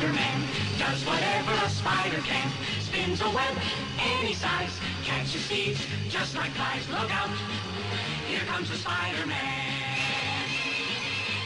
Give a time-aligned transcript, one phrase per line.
[0.00, 0.40] Spider-Man
[0.78, 2.48] does whatever a spider can.
[2.80, 3.54] Spins a web
[4.00, 4.72] any size,
[5.04, 6.88] catches thieves just like flies.
[6.88, 7.28] Look out,
[8.26, 10.48] here comes the Spider-Man.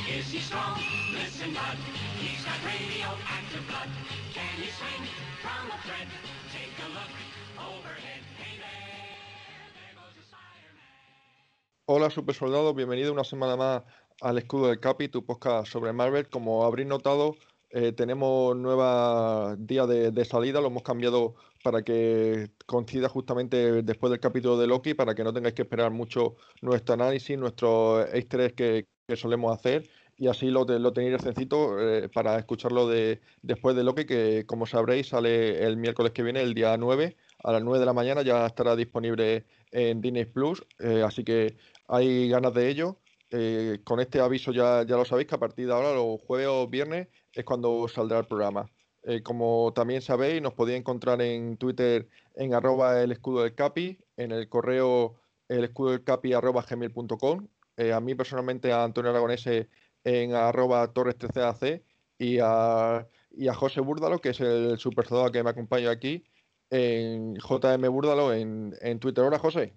[0.07, 0.79] Is he strong?
[1.13, 1.77] Listen, bud.
[2.23, 3.91] He's got radioactive blood.
[4.33, 5.03] Can he swing
[5.43, 6.07] from a thread?
[6.55, 7.11] Take a look
[7.59, 8.23] overhead.
[8.39, 11.91] Hey there, there goes the Spider-Man.
[11.91, 13.83] Hola super soldados, bienvenido una semana más
[14.21, 16.29] al Escudo del Capi, tu podcast sobre Marvel.
[16.29, 17.35] Como habréis notado,
[17.77, 21.35] eh, tenemos nueva día de, salida, lo hemos cambiado
[21.65, 25.91] para que coincida justamente después del capítulo de Loki, para que no tengáis que esperar
[25.91, 32.39] mucho nuestro análisis, nuestros easter que, solemos hacer y así lo tenéis sencillito eh, para
[32.39, 36.77] escucharlo de, después de Loki, que como sabréis sale el miércoles que viene, el día
[36.77, 41.25] 9, a las 9 de la mañana ya estará disponible en Disney Plus, eh, así
[41.25, 41.57] que
[41.89, 42.99] hay ganas de ello.
[43.37, 46.47] Eh, con este aviso ya, ya lo sabéis que a partir de ahora, los jueves
[46.49, 48.71] o viernes, es cuando saldrá el programa.
[49.03, 53.99] Eh, como también sabéis, nos podéis encontrar en Twitter en arroba el escudo del capi,
[54.17, 55.17] en el correo
[55.49, 59.69] el escudo del capi arroba gmail.com, eh, a mí personalmente a Antonio Aragonese
[60.05, 61.83] en arroba torres 13ac
[62.19, 66.25] y a, y a José Búrdalo, que es el super que me acompaña aquí,
[66.71, 69.25] en JM Búrdalo en, en Twitter.
[69.25, 69.75] Hola José.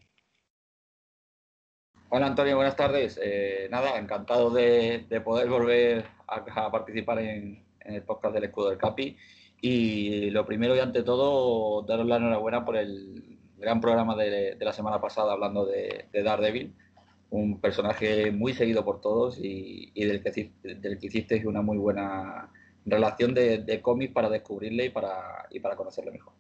[2.09, 3.19] Hola Antonio, buenas tardes.
[3.21, 8.45] Eh, nada, encantado de, de poder volver a, a participar en, en el podcast del
[8.45, 9.17] Escudo del Capi.
[9.59, 14.65] Y lo primero y ante todo, daros la enhorabuena por el gran programa de, de
[14.65, 16.73] la semana pasada hablando de, de Daredevil,
[17.31, 21.77] un personaje muy seguido por todos y, y del, que, del que hicisteis una muy
[21.77, 22.53] buena
[22.85, 26.33] relación de cómics para descubrirle y para, y para conocerle mejor.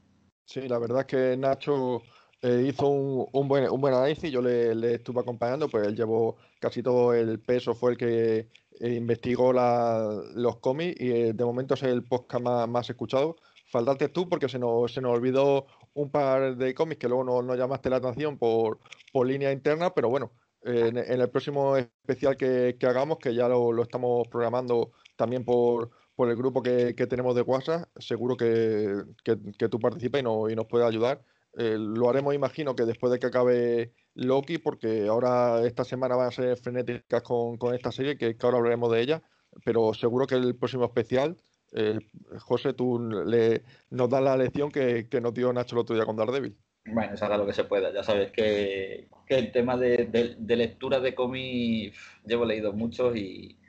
[0.45, 2.03] Sí, la verdad es que Nacho
[2.41, 7.13] hizo un, buen, un buen análisis, yo le, estuve acompañando, pues él llevó casi todo
[7.13, 8.47] el peso, fue el que
[8.79, 13.35] eh, investigó la- los cómics y eh, de momento es el podcast más, más escuchado.
[13.71, 17.41] Faltaste tú porque se nos, se nos olvidó un par de cómics que luego no,
[17.41, 18.79] no llamaste la atención por,
[19.11, 20.31] por línea interna, pero bueno,
[20.63, 25.89] en, el próximo especial que, que hagamos, que ya lo, lo estamos programando también por,
[26.15, 30.23] por el grupo que, que tenemos de WhatsApp, seguro que, que, que tú participas y,
[30.23, 31.23] no- y nos puedes ayudar.
[31.57, 36.27] Eh, lo haremos, imagino, que después de que acabe Loki, porque ahora esta semana van
[36.27, 39.23] a ser frenéticas con, con esta serie, que, ahora hablaremos de ella,
[39.63, 41.37] pero seguro que el próximo especial,
[41.73, 41.99] eh,
[42.39, 46.05] José, tú le, nos das la lección que, que nos dio Nacho el otro día
[46.05, 46.57] con Daredevil.
[46.85, 47.91] Bueno, se hará lo que se pueda.
[47.93, 53.15] Ya sabes que, que el tema de, de- de lectura de cómics llevo leído muchos
[53.17, 53.59] y,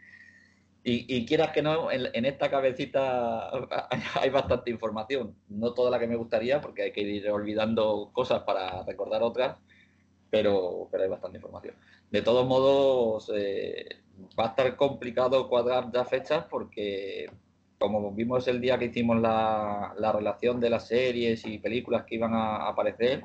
[0.90, 3.50] y, quieras que no, en, en esta cabecita
[4.20, 5.34] hay bastante información.
[5.48, 9.56] No toda la que me gustaría, porque hay que ir olvidando cosas para recordar otras,
[10.30, 11.74] pero, pero hay bastante información.
[12.10, 13.86] De todos modos, eh,
[14.38, 17.30] va a estar complicado cuadrar ya fechas porque,
[17.78, 22.14] como vimos el día que hicimos la, la relación de las series y películas que
[22.16, 23.24] iban a aparecer,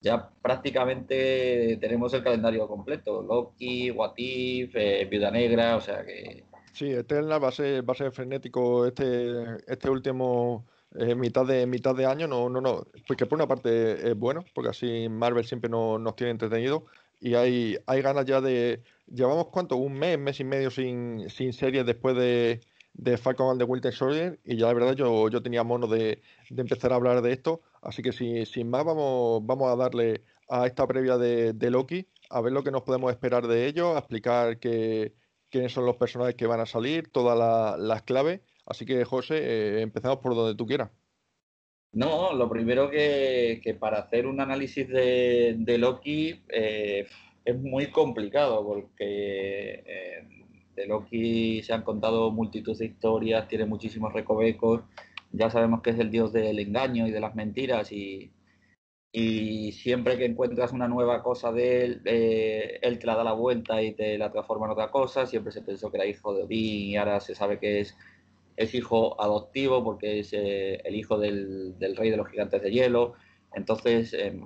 [0.00, 3.22] ya prácticamente tenemos el calendario completo.
[3.22, 6.49] Loki, What If, eh, Viuda Negra, o sea que...
[6.72, 11.66] Sí, Eternal va a ser, va a ser frenético este, este último eh, mitad de
[11.66, 12.28] mitad de año.
[12.28, 12.86] No, no, no.
[13.06, 16.84] Porque por una parte es bueno, porque así Marvel siempre no- nos tiene entretenidos.
[17.18, 18.82] Y hay, hay ganas ya de.
[19.06, 22.60] Llevamos cuánto, un mes, mes y medio sin, sin series después de,
[22.94, 24.40] de Falcon and the Winter Soldier.
[24.44, 27.62] Y ya la verdad yo, yo tenía mono de, de empezar a hablar de esto.
[27.82, 32.08] Así que si- sin más, vamos, vamos a darle a esta previa de, de Loki,
[32.30, 35.14] a ver lo que nos podemos esperar de ello, a explicar que
[35.50, 38.40] quiénes son los personajes que van a salir, todas la- las claves.
[38.66, 39.38] Así que, José,
[39.78, 40.90] eh, empezamos por donde tú quieras.
[41.92, 47.06] No, lo primero que, para hacer un análisis de, de Loki eh,
[47.44, 50.28] es muy complicado porque eh,
[50.76, 54.82] de Loki se han contado multitud de historias, tiene muchísimos recovecos,
[55.32, 58.30] ya sabemos que es el dios del engaño y de las mentiras y,
[59.12, 63.32] y siempre que encuentras una nueva cosa de él, eh, él te la da la
[63.32, 66.44] vuelta y te la transforma en otra cosa, siempre se pensó que era hijo de
[66.44, 67.96] Odín y ahora se sabe que es
[68.60, 72.70] es hijo adoptivo porque es eh, el hijo del, del, rey de los gigantes de
[72.70, 73.14] hielo.
[73.54, 74.38] Entonces eh,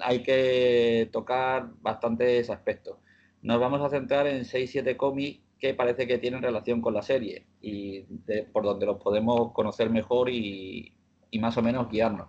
[0.00, 2.98] hay que tocar bastantes aspectos.
[3.42, 7.46] Nos vamos a centrar en 6-7 cómics que parece que tienen relación con la serie
[7.60, 10.92] y de, por donde los podemos conocer mejor y,
[11.30, 12.28] y, más o menos guiarnos.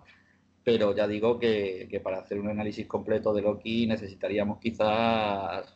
[0.64, 5.74] Pero ya digo que, que para hacer un análisis completo de Loki necesitaríamos quizás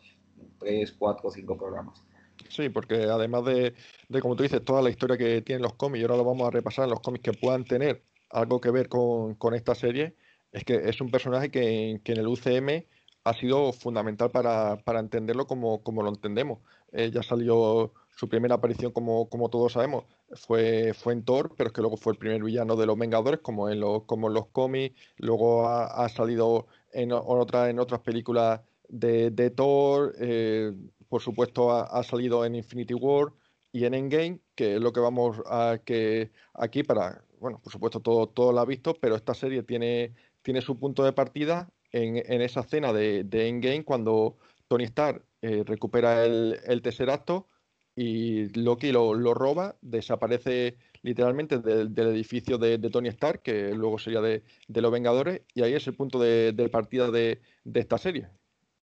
[0.59, 2.05] 3, 4, 5 programas.
[2.49, 3.73] Sí, porque además de,
[4.09, 6.47] de, como tú dices, toda la historia que tienen los cómics, y ahora lo vamos
[6.47, 10.15] a repasar, los cómics que puedan tener algo que ver con, con esta serie,
[10.51, 12.85] es que es un personaje que, que en el UCM
[13.25, 16.59] ha sido fundamental para, para entenderlo como, como, lo entendemos.
[16.91, 21.67] Eh, ya salió su primera aparición, como, como todos sabemos, fue, fue en Thor, pero
[21.67, 24.33] es que luego fue el primer villano de los Vengadores, como en los, como en
[24.33, 30.71] los cómics, luego ha, salido en, otra, en otras películas de, de Thor, eh,
[31.09, 33.33] por supuesto ha, salido en Infinity War
[33.71, 38.00] y en Endgame, que es lo que vamos a que aquí para, bueno, por supuesto
[38.00, 42.15] todo, todo lo ha visto, pero esta serie tiene, tiene su punto de partida en,
[42.15, 44.38] en esa escena de, de Endgame cuando
[44.69, 47.47] Tony Stark eh, recupera el, el tercer acto
[47.95, 53.74] y Loki lo, lo roba, desaparece literalmente del, del edificio de, de, Tony Stark, que
[53.74, 57.39] luego sería de, de, los Vengadores, y ahí es el punto de, partida de,
[57.74, 58.27] esta serie.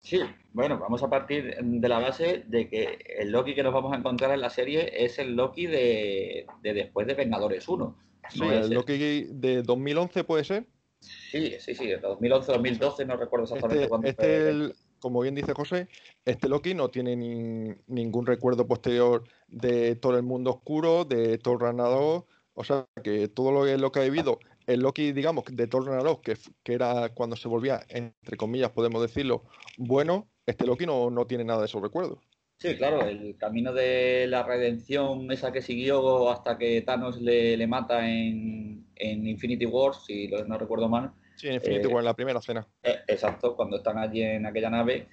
[0.00, 0.20] Sí,
[0.52, 3.96] bueno, vamos a partir de la base de que el Loki que nos vamos a
[3.96, 7.96] encontrar en la serie es el Loki de, después de Vengadores 1.
[8.30, 10.66] Sí, el Loki de 2011 puede ser.
[11.00, 14.08] Sí, sí, sí, 2011-2012, no recuerdo exactamente este, cuándo.
[14.08, 15.88] Este el, como bien dice José,
[16.24, 21.62] este Loki no tiene ni, ningún recuerdo posterior de todo el mundo oscuro, de Thor
[21.62, 25.86] Ragnarok, o sea que todo lo, lo que ha vivido, el Loki, digamos, de Thor
[25.86, 29.44] Ragnarok, que, que era cuando se volvía, entre comillas, podemos decirlo,
[29.76, 32.18] bueno, este Loki no, no tiene nada de esos recuerdos.
[32.58, 37.66] Sí, claro, el camino de la redención, esa que siguió hasta que Thanos le, le
[37.68, 41.12] mata en, en, Infinity War, si no recuerdo mal.
[41.38, 42.66] Sí, en Infinity eh, War, en la primera cena.
[42.82, 45.08] Eh, exacto, cuando están allí en aquella nave,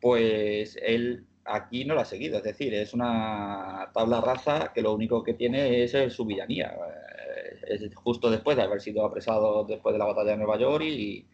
[0.00, 4.94] pues él aquí no la ha seguido, es decir, es una tabla raza que lo
[4.94, 6.72] único que tiene es su villanía.
[6.72, 10.84] Eh, es justo después de haber sido apresado después de la batalla de Nueva York
[10.84, 11.26] y,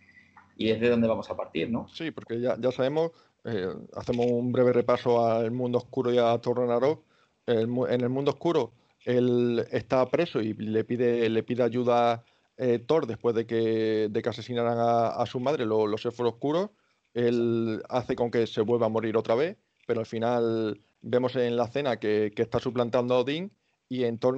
[0.57, 1.89] y es de donde vamos a partir, ¿no?
[1.89, 3.13] Sí, porque ya, ya sabemos
[3.45, 7.05] eh, hacemos un breve repaso al mundo oscuro y a Torrenarok.
[7.47, 8.73] en el mundo oscuro,
[9.05, 12.25] él está preso y le pide, le pide ayuda a
[12.57, 16.71] eh, Thor después de que, de que asesinaran a, su madre, los, los elfos oscuros.
[17.15, 19.57] Él hace con que se vuelva a morir otra vez,
[19.87, 23.53] pero al final vemos en la escena que, que está suplantando a Odín
[23.89, 24.37] y en Thor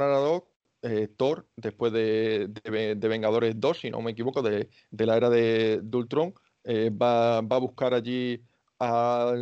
[0.83, 5.17] eh, Thor, después de, de, de, Vengadores 2, si no me equivoco, de, de la
[5.17, 6.35] era de, Ultron,
[6.65, 8.43] eh, va, va, a buscar allí
[8.81, 9.35] a,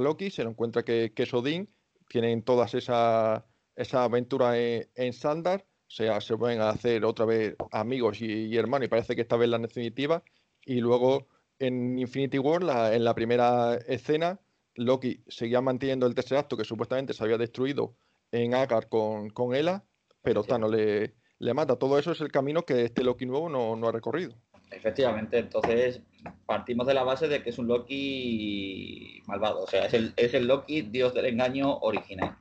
[0.00, 1.68] Loki, se lo encuentra que, que es Odín,
[2.08, 3.42] tienen todas esas
[3.76, 8.88] esa aventuras en, en, Sandar, sea, se pueden hacer otra vez amigos y, hermanos, y
[8.88, 10.22] parece que esta vez la definitiva,
[10.64, 11.26] y luego
[11.58, 14.38] en Infinity War, la, en la primera escena,
[14.76, 17.96] Loki seguía manteniendo el tercer acto que supuestamente se había destruido
[18.30, 19.84] en Agar con, con Ela,
[20.22, 21.76] pero Thanos le, le mata.
[21.76, 24.36] Todo eso es el camino que este Loki nuevo no, no ha recorrido.
[24.70, 26.00] Efectivamente, entonces
[26.46, 30.32] partimos de la base de que es un Loki malvado, o sea, es el, es
[30.34, 32.36] el Loki dios del engaño original.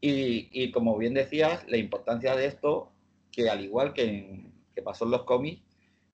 [0.00, 2.90] Y, y, como bien decías, la importancia de esto,
[3.30, 5.62] que al igual que, en, que pasó en los cómics,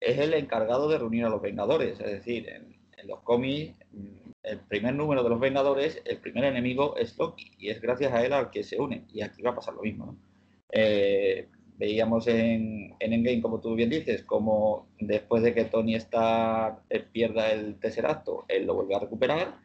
[0.01, 2.01] es el encargado de reunir a los Vengadores.
[2.01, 3.79] Es decir, en, los cómics,
[4.43, 8.25] el primer número de los Vengadores, el primer enemigo es Loki, y es gracias a
[8.25, 9.07] él al que se unen.
[9.13, 10.07] Y aquí va a pasar lo mismo.
[10.07, 10.17] ¿no?
[10.73, 11.47] Eh,
[11.79, 17.53] veíamos en, en Endgame, como tú bien dices, como después de que Tony eh, pierda
[17.53, 19.59] el tercer acto, él lo vuelve a recuperar,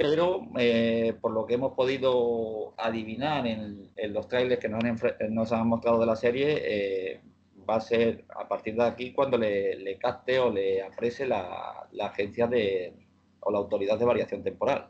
[0.00, 4.98] pero eh, por lo que hemos podido adivinar en, en los trailers que nos han,
[5.28, 7.20] nos han, mostrado de la serie, eh,
[7.68, 11.86] va a ser a partir de aquí cuando le, le capte o le aprese la,
[11.92, 12.94] la, agencia de
[13.40, 14.88] o la autoridad de variación temporal,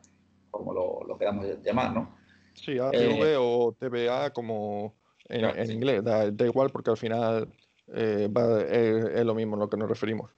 [0.49, 2.17] como lo, lo queramos llamar, ¿no?
[2.55, 4.94] Sí, ATV eh, o TVA como
[5.29, 5.73] en, en sí.
[5.73, 7.49] inglés, da, da, igual porque al final
[7.96, 10.31] eh, va, es, es, lo mismo a lo que nos referimos.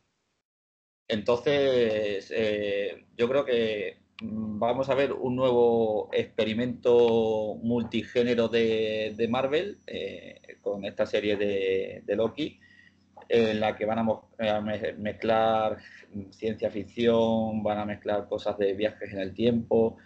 [1.08, 9.78] Entonces, eh, yo creo que vamos a ver un nuevo experimento multigénero de, de Marvel
[9.86, 12.58] eh, con esta serie de, de, Loki,
[13.28, 15.78] en la que van a, a mezclar
[16.30, 19.98] ciencia ficción, van a mezclar cosas de viajes en el tiempo,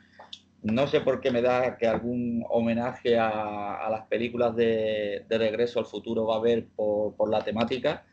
[0.62, 5.78] no sé por qué me da que algún homenaje a, las películas de, de, Regreso
[5.78, 8.04] al Futuro va a haber por, por la temática.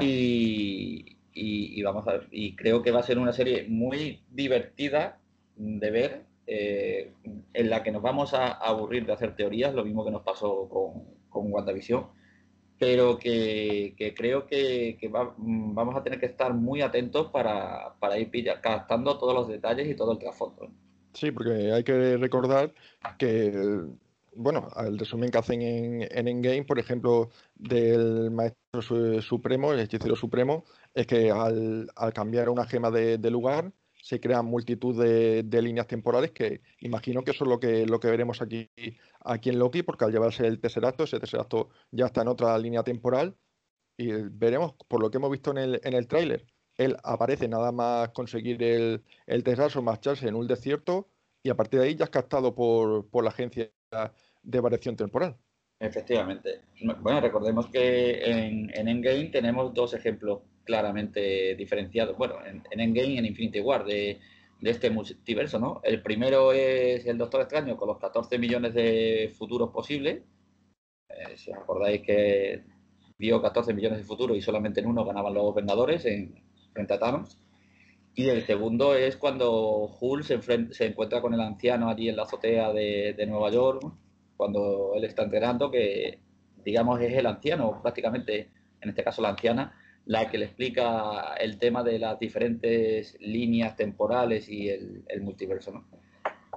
[0.00, 5.19] Y, y, vamos a ver, y creo que va a ser una serie muy divertida
[5.60, 7.12] de ver, eh,
[7.52, 10.68] en la que nos vamos a aburrir de hacer teorías, lo mismo que nos pasó
[10.68, 12.06] con, con WandaVision,
[12.78, 17.94] pero que, que creo que, que va, vamos a tener que estar muy atentos para,
[18.00, 18.30] para ir
[18.62, 20.70] captando todos los detalles y todo el trasfondo.
[21.12, 22.72] Sí, porque hay que recordar
[23.18, 23.82] que,
[24.34, 30.16] bueno, el resumen que hacen en, en Endgame, por ejemplo, del Maestro Supremo, el Hechicero
[30.16, 30.64] Supremo,
[30.94, 35.62] es que al, al cambiar una gema de, de, lugar se crean multitud de, de,
[35.62, 38.70] líneas temporales que imagino que eso es lo que, lo que veremos aquí,
[39.20, 42.28] aquí en Loki, porque al llevarse el tercer acto, ese tercer acto ya está en
[42.28, 43.36] otra línea temporal
[43.96, 47.72] y veremos, por lo que hemos visto en el, en el tráiler, él aparece nada
[47.72, 51.10] más conseguir el, el Tesaso, marcharse en un desierto
[51.42, 53.70] y a partir de ahí ya es captado por, por la agencia
[54.42, 55.36] de variación temporal.
[55.78, 56.62] Efectivamente.
[57.00, 62.16] Bueno, recordemos que en, en Endgame tenemos dos ejemplos claramente diferenciados.
[62.16, 64.18] Bueno, en, en Endgame y en Infinity War de,
[64.60, 65.80] de este multiverso, ¿no?
[65.82, 70.22] El primero es el Doctor Extraño con los 14 millones de futuros posibles.
[71.08, 72.62] Eh, si os acordáis que
[73.18, 76.34] vio 14 millones de futuros y solamente en uno ganaban los Vengadores en,
[76.72, 77.38] frente a Thanos.
[78.14, 82.24] Y el segundo es cuando Hulk se, se encuentra con el anciano allí en la
[82.24, 83.82] azotea de, de Nueva York,
[84.36, 86.18] cuando él está entrenando, que
[86.64, 88.50] digamos es el anciano, prácticamente,
[88.80, 93.76] en este caso la anciana, la que le explica el tema de las diferentes líneas
[93.76, 95.72] temporales y el, multiverso.
[95.72, 95.84] ¿no?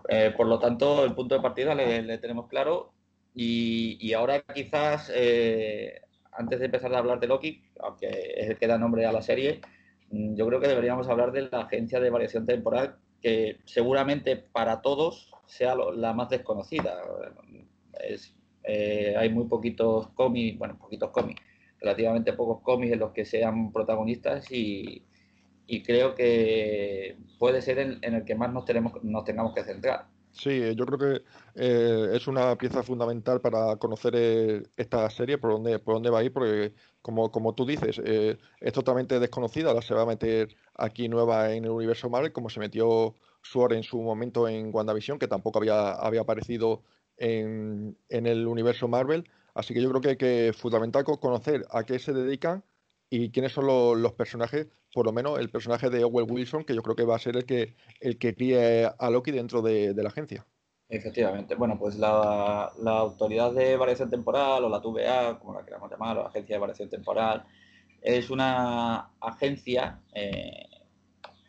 [0.10, 2.94] Eh, por lo tanto, el punto de partida le, tenemos claro
[3.36, 8.68] y, ahora quizás, eh, antes de empezar a hablar de Loki, aunque es el que
[8.68, 9.62] da nombre a la serie,
[10.10, 14.82] mm, yo creo que deberíamos hablar de la agencia de variación temporal, que seguramente para
[14.82, 16.96] todos sea la más desconocida.
[18.00, 21.42] Es, eh, hay muy poquitos cómics, bueno, poquitos cómics,
[21.84, 25.04] relativamente pocos cómics en los que sean protagonistas y,
[25.86, 30.08] creo que puede ser en, el que más nos, tenemos, nos tengamos que centrar.
[30.32, 31.24] Sí, yo creo que
[31.56, 36.20] eh, es una pieza fundamental para conocer eh, esta serie, por dónde, por dónde va
[36.20, 40.08] a ir, porque como, como tú dices, eh, es totalmente desconocida, ahora se va a
[40.08, 44.74] meter aquí nueva en el universo Marvel, como se metió Sword en su momento en
[44.74, 46.84] WandaVision, que tampoco había, había aparecido
[47.18, 49.26] en, en el universo Marvel.
[49.54, 52.64] Así que yo creo que, es fundamental conocer a qué se dedican
[53.10, 56.82] y quiénes son los, personajes, por lo menos el personaje de Owen Wilson, que yo
[56.82, 60.10] creo que va a ser el que, el que críe a Loki dentro de, la
[60.10, 60.46] agencia.
[60.90, 61.56] Efectivamente.
[61.56, 66.24] Bueno, pues la, Autoridad de Variación Temporal, o la TVA, como la queramos llamar, o
[66.24, 67.46] la Agencia de Variación Temporal,
[68.02, 70.68] es una agencia eh,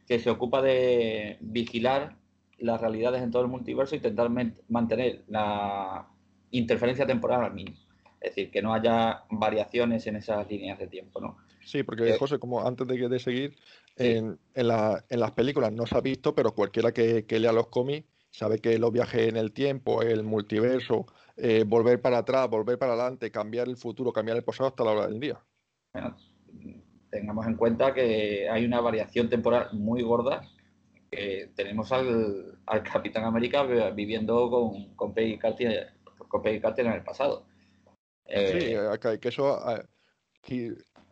[0.07, 2.17] que se ocupa de vigilar
[2.59, 4.31] las realidades en todo el multiverso e intentar
[4.69, 6.09] mantener la
[6.51, 7.84] interferencia temporal al mínimo.
[8.25, 11.37] Es decir, que no haya variaciones en esas líneas de tiempo, ¿no?
[11.63, 13.55] Sí, porque eh, José, como antes de, de seguir,
[13.97, 18.79] en, las películas no se ha visto, pero cualquiera que, lea los cómics sabe que
[18.79, 21.05] los viajes en el tiempo, el multiverso,
[21.37, 24.93] eh, volver para atrás, volver para adelante, cambiar el futuro, cambiar el pasado hasta la
[24.93, 25.39] hora del día.
[25.93, 26.17] Bueno,
[27.11, 30.49] tengamos en cuenta que hay una variación temporal muy gorda.
[31.11, 32.59] Que tenemos al,
[32.91, 35.93] Capitán América viviendo con, con Peggy Carter,
[36.27, 37.45] con Peggy Carter en el pasado
[38.27, 39.55] sí, eh, acá, que eso.
[39.55, 39.85] Ah,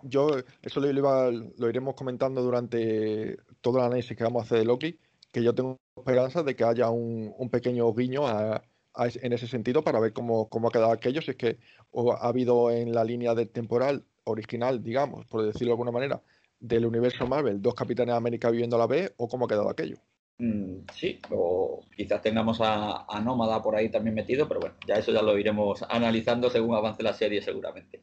[0.02, 0.30] yo,
[0.62, 4.98] eso lo, lo iremos comentando durante todo el análisis que vamos a hacer de Loki,
[5.32, 8.24] que yo tengo esperanza de que haya un, pequeño guiño
[8.96, 11.58] en ese sentido para ver cómo, cómo, ha quedado aquello, si es que
[11.94, 16.22] ha habido en la línea de temporal original, digamos, por decirlo de alguna manera,
[16.60, 19.70] del universo Marvel, dos Capitanes de América viviendo a la vez, o cómo ha quedado
[19.70, 19.96] aquello.
[20.38, 25.12] Mm, sí, o quizás tengamos a, Nómada por ahí también metido, pero bueno, ya eso
[25.12, 28.00] ya lo iremos analizando según avance la serie seguramente.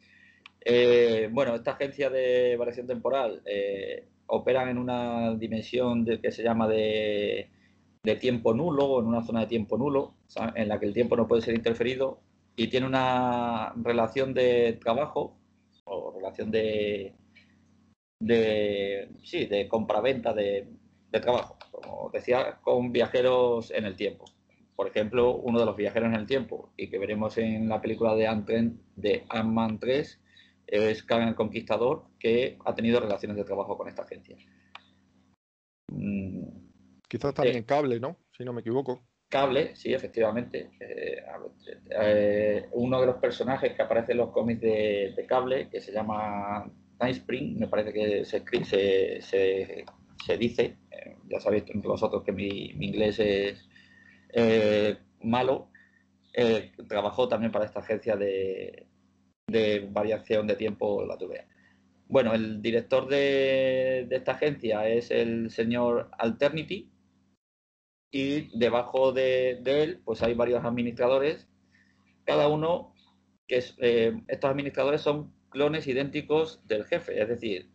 [0.62, 6.44] Eh, bueno, esta agencia de variación temporal eh, operan en una dimensión de, que se
[6.44, 7.50] llama de,
[8.20, 10.16] tiempo nulo, en una zona de tiempo nulo,
[10.56, 12.22] en la que el tiempo no puede ser interferido
[12.56, 15.38] y tiene una relación de trabajo
[15.86, 17.14] o relación de,
[18.20, 20.68] de sí, de compra-venta de,
[21.12, 24.26] de trabajo como decía, con viajeros en el tiempo.
[24.76, 28.16] Por ejemplo, uno de los viajeros en el tiempo y que veremos en la película
[28.16, 30.22] de Ant-Man 3
[30.68, 34.38] es Kang el Conquistador, que ha tenido relaciones de trabajo con esta agencia.
[35.92, 36.44] Mm,
[37.08, 38.18] Quizás también en cable, ¿no?
[38.38, 39.02] Si no me equivoco.
[39.28, 40.72] Cable, sí, efectivamente.
[40.80, 41.24] Eh,
[41.90, 46.72] eh, uno de los personajes que aparece en los cómics de, cable, que se llama
[47.00, 49.86] Time Spring, me parece que se, se, se
[50.28, 53.68] dice, eh, ya sabéis vosotros que mi, inglés es
[54.34, 55.70] eh, malo,
[56.34, 58.86] eh, trabajó también para esta agencia de,
[59.92, 61.48] variación de tiempo, la TVA.
[62.08, 66.92] Bueno, el director de, esta agencia es el señor Alternity
[68.12, 71.48] y debajo de, él pues hay varios administradores,
[72.26, 72.94] cada uno
[73.48, 73.76] que es,
[74.28, 77.72] estos administradores son clones idénticos del jefe, es decir,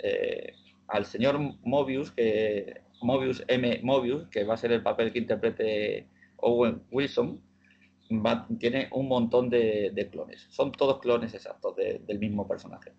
[0.88, 3.80] al señor Mobius, que Mobius M.
[3.82, 7.40] Mobius, que va a ser el papel que interprete Owen Wilson,
[8.58, 10.46] tiene un montón de, clones.
[10.50, 12.92] Son todos clones exactos del mismo personaje.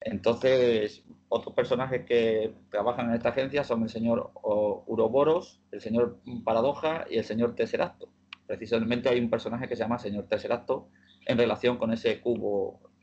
[0.00, 7.06] Entonces, otros personajes que trabajan en esta agencia son el señor Uroboros, el señor Paradoja
[7.08, 8.10] y el señor Tesseracto.
[8.46, 10.88] Precisamente hay un personaje que se llama señor Tesseracto
[11.26, 12.93] en relación con ese cubo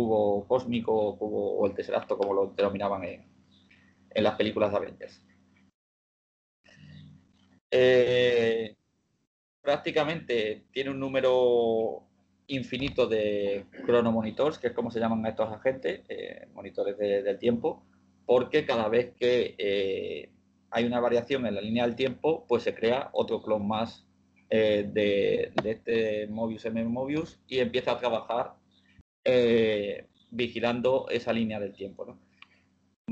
[0.00, 3.24] cubo cósmico cubo, o el tesseracto, como lo denominaban en,
[4.14, 5.22] las películas de Avengers.
[7.70, 8.74] Eh,
[9.60, 12.02] prácticamente tiene un número
[12.48, 17.84] infinito de cronomonitores, que es como se llaman a estos agentes, eh, monitores del tiempo,
[18.26, 20.30] porque cada vez que eh,
[20.70, 24.06] hay una variación en la línea del tiempo, pues se crea otro clon más
[24.50, 28.54] de, este Mobius M Mobius y empieza a trabajar
[30.30, 32.16] vigilando esa línea del tiempo.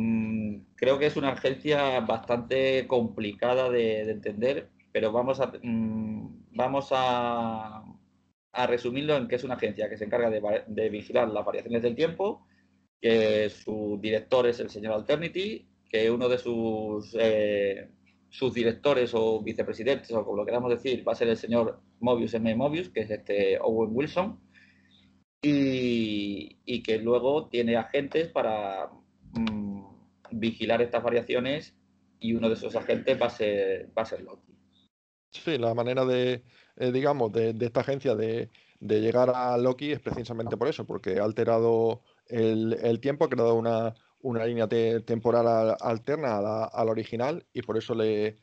[0.00, 6.88] Mm, creo que es una agencia bastante complicada de, entender, pero vamos a, mm, vamos
[6.92, 7.84] a,
[8.68, 12.46] resumirlo en que es una agencia que se encarga de, vigilar las variaciones del tiempo,
[13.00, 17.88] que su director es el señor Alternity, que uno de sus, eh,
[18.28, 22.34] sus directores o vicepresidentes, o como lo queramos decir, va a ser el señor Mobius
[22.34, 22.54] M.
[22.54, 24.40] Mobius, que es este Owen Wilson,
[25.42, 28.90] y, que luego tiene agentes para
[29.32, 29.84] mm,
[30.32, 31.74] vigilar estas variaciones
[32.20, 34.54] y uno de esos agentes va a ser, a Loki.
[35.30, 36.42] Sí, la manera de,
[36.76, 38.48] eh, digamos, de, esta agencia de,
[38.80, 43.94] llegar a Loki es precisamente por eso, porque ha alterado el, tiempo, ha creado una,
[44.20, 48.36] una línea temporal alterna a original y por eso le,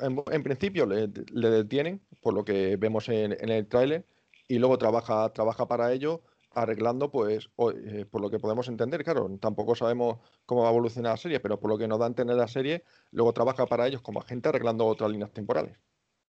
[0.00, 4.04] en, principio le, detienen, por lo que vemos en, en el tráiler,
[4.48, 6.22] y luego trabaja, trabaja para ello
[6.54, 7.48] arreglando, pues,
[7.86, 11.40] eh, por lo que podemos entender, claro, tampoco sabemos cómo va a evolucionar la serie,
[11.40, 14.20] pero por lo que nos da a entender la serie, luego trabaja para ellos como
[14.20, 15.78] agente arreglando otras líneas temporales.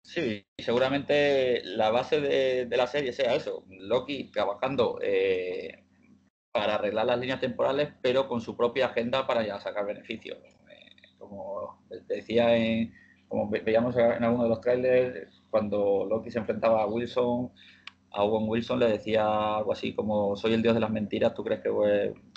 [0.03, 5.83] Sí, seguramente la base de, la serie sea eso, Loki trabajando eh,
[6.51, 10.39] para arreglar las líneas temporales, pero con su propia agenda para ya sacar beneficios.
[10.69, 12.93] Eh, como decía, en,
[13.27, 17.51] como veíamos en alguno de los trailers, cuando Loki se enfrentaba a Wilson,
[18.11, 21.43] a Owen Wilson le decía algo así como soy el dios de las mentiras, ¿tú
[21.43, 21.69] crees que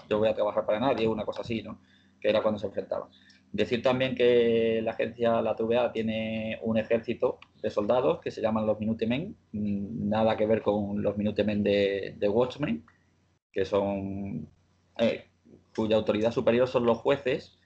[0.08, 1.08] yo voy a trabajar para nadie?
[1.08, 1.80] Una cosa así, ¿no?
[2.20, 3.08] Que era cuando se enfrentaba.
[3.52, 8.66] Decir también que la agencia, la TVA, tiene un ejército de soldados que se llaman
[8.66, 12.84] los Minutemen, mm, nada que ver con los Minutemen de, de Watchmen,
[13.52, 14.48] que son
[14.98, 15.24] eh,
[15.74, 17.56] cuya autoridad superior son los jueces,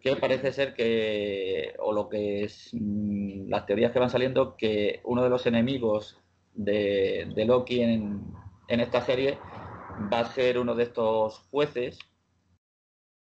[0.00, 5.00] que parece ser que, o lo que es mm, las teorías que van saliendo, que
[5.04, 6.18] uno de los enemigos
[6.54, 8.34] de, Loki en,
[8.68, 9.38] esta serie
[10.12, 11.98] va a ser uno de estos jueces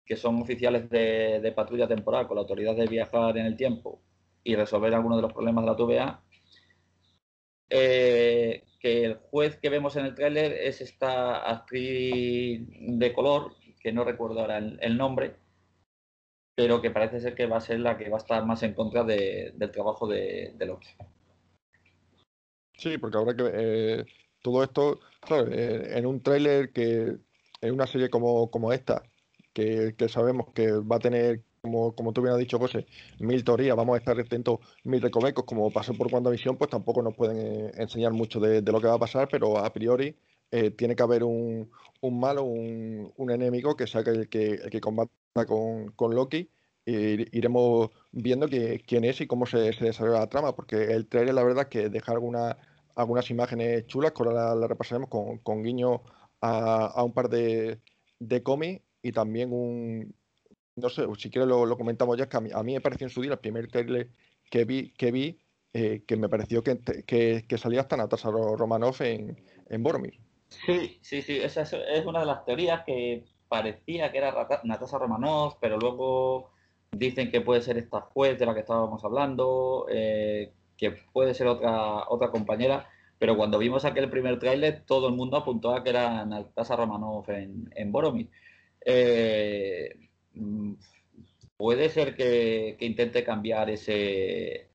[0.05, 4.01] que son oficiales de, patrulla temporal con la autoridad de viajar en el tiempo
[4.43, 6.23] y resolver algunos de los problemas de la TVA.
[7.69, 13.91] Eh, que el juez que vemos en el tráiler es esta actriz de color, que
[13.91, 15.35] no recuerdo ahora el, nombre,
[16.55, 18.75] pero que parece ser que va a ser la que va a estar más en
[18.75, 20.89] contra del trabajo de, de Loki.
[22.77, 24.05] Sí, porque ahora que eh,
[24.41, 27.17] todo esto, eh, en un tráiler que
[27.61, 29.03] en una serie como, como esta,
[29.53, 32.85] que, sabemos que va a tener, como, como tú bien has dicho, José,
[33.19, 37.15] mil teorías, vamos a estar atentos mil recovecos, como pasó por WandaVision, pues tampoco nos
[37.15, 40.15] pueden eh, enseñar mucho de, lo que va a pasar, pero a priori
[40.77, 44.79] tiene que haber un, un malo, un, un, enemigo que sea el que, el que
[44.79, 45.11] combata
[45.45, 46.49] con, con Loki
[46.85, 51.33] iremos viendo que, quién es y cómo se, se, desarrolla la trama, porque el trailer
[51.33, 52.57] la verdad es que deja alguna,
[52.95, 56.01] algunas imágenes chulas, que ahora la, repasaremos con, con guiño
[56.41, 57.79] a, un par de,
[58.19, 60.13] de cómics y también un,
[60.75, 63.11] no sé, si quieres lo, comentamos ya, que a mí, a mí, me pareció en
[63.11, 64.09] su día el primer trailer
[64.49, 65.39] que vi, que vi
[65.73, 70.19] eh, que me pareció que, que, salía hasta Natasha Romanoff en, en Boromir.
[70.47, 75.55] Sí, sí, sí, esa es, una de las teorías que parecía que era Natasha Romanoff,
[75.59, 76.51] pero luego
[76.97, 81.47] Dicen que puede ser esta juez de la que estábamos hablando, eh, que puede ser
[81.47, 82.87] otra, otra compañera,
[83.19, 87.29] pero cuando vimos aquel primer tráiler todo el mundo apuntó a que era Natasha Romanoff
[87.29, 88.29] en, Boromir.
[88.85, 89.89] Eh,
[90.33, 90.73] mm,
[91.57, 94.69] puede ser que, intente cambiar ese,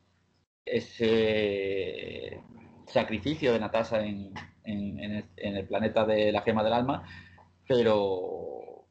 [0.65, 2.41] ese
[2.87, 4.33] sacrificio de Natasha en,
[4.65, 7.05] en, el, planeta de la gema del alma,
[7.69, 8.87] pero,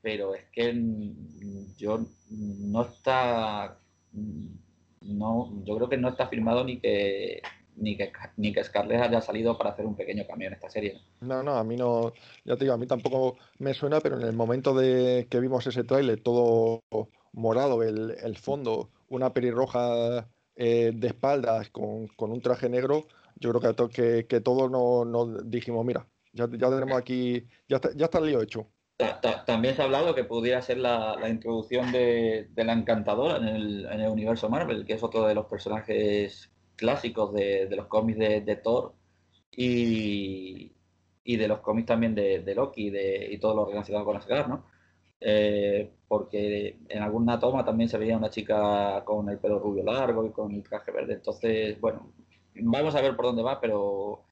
[0.00, 0.74] pero es que
[1.76, 3.78] yo no está
[5.02, 7.42] no yo creo que no está firmado ni que
[7.76, 11.00] ni que, ni que Scarlett haya salido para hacer un pequeño cambio en esta serie.
[11.20, 12.12] No, no, a mí no,
[12.44, 15.66] ya te digo, a mí tampoco me suena, pero en el momento de que vimos
[15.66, 16.82] ese tráiler todo
[17.32, 24.26] morado, el, fondo, una pelirroja eh, de espaldas con, un traje negro, yo creo que,
[24.28, 28.42] que, todos nos, dijimos, mira, ya, ya tenemos aquí, ya está, ya está el lío
[28.42, 28.68] hecho
[29.46, 33.46] también se ha hablado que pudiera ser la, introducción de, la encantadora en
[34.00, 38.94] el, universo Marvel, que es otro de los personajes clásicos de, los cómics de, Thor
[39.50, 40.72] y,
[41.24, 44.72] de los cómics también de, Loki y todo lo relacionado con Asgard, ¿no?
[45.24, 50.26] eh, porque en alguna toma también se veía una chica con el pelo rubio largo
[50.26, 51.14] y con el traje verde.
[51.14, 52.12] Entonces, bueno,
[52.56, 54.24] vamos a ver por dónde va, pero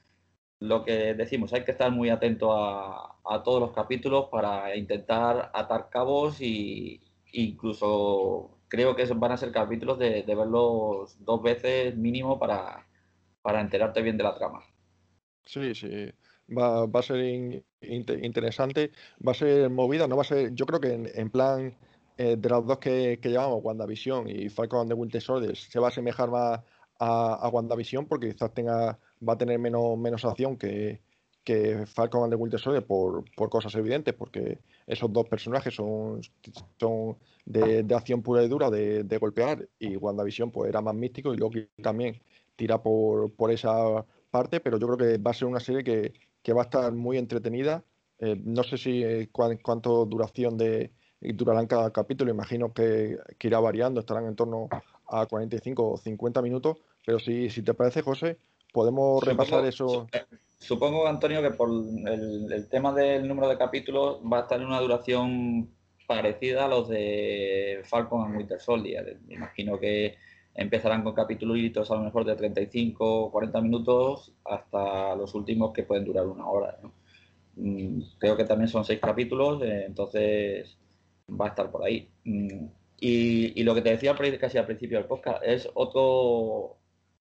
[0.61, 5.89] lo que decimos, hay que estar muy atento a, todos los capítulos para intentar atar
[5.89, 7.01] cabos y
[7.33, 12.87] incluso creo que van a ser capítulos de, verlos dos veces mínimo para,
[13.43, 14.63] para enterarte bien de la trama.
[15.45, 16.11] Sí, sí.
[16.57, 18.93] Va, va a ser interesante,
[19.27, 21.77] va a ser movida, no va a ser, yo creo que en, plan
[22.17, 25.89] eh, de las dos que, que llevamos, WandaVision y Falcon de Winter Soldier, se va
[25.89, 26.61] a asemejar más
[26.99, 31.01] a, a WandaVision porque quizás tenga, va a tener menos, menos acción que,
[31.45, 36.21] que Falcon and the Winter por, por cosas evidentes, porque esos dos personajes son,
[36.79, 41.37] son de, acción pura y dura, de, golpear, y WandaVision pues era más místico y
[41.37, 42.21] Loki también
[42.57, 46.53] tira por, por esa parte, pero yo creo que va a ser una serie que,
[46.53, 47.85] va a estar muy entretenida.
[48.19, 54.01] Eh, no sé si eh, cuánto duración de durarán cada capítulo, imagino que, irá variando,
[54.01, 54.69] estarán en torno
[55.09, 58.39] a 45 o 50 minutos, pero si, si te parece, José,
[58.73, 60.07] podemos repasar eso.
[60.59, 64.81] Supongo, Antonio, que por el, tema del número de capítulos va a estar en una
[64.81, 65.71] duración
[66.07, 69.19] parecida a los de Falcon and Winter Soldier.
[69.27, 70.17] Me imagino que
[70.55, 75.85] empezarán con capítulos a lo mejor de 35 o 40 minutos hasta los últimos que
[75.85, 76.79] pueden durar una hora.
[77.57, 80.77] Mm, creo que también son seis capítulos, eh, entonces
[81.29, 82.11] va a estar por ahí.
[82.25, 82.67] Mm,
[83.01, 86.77] y, lo que te decía casi al principio del podcast es otro,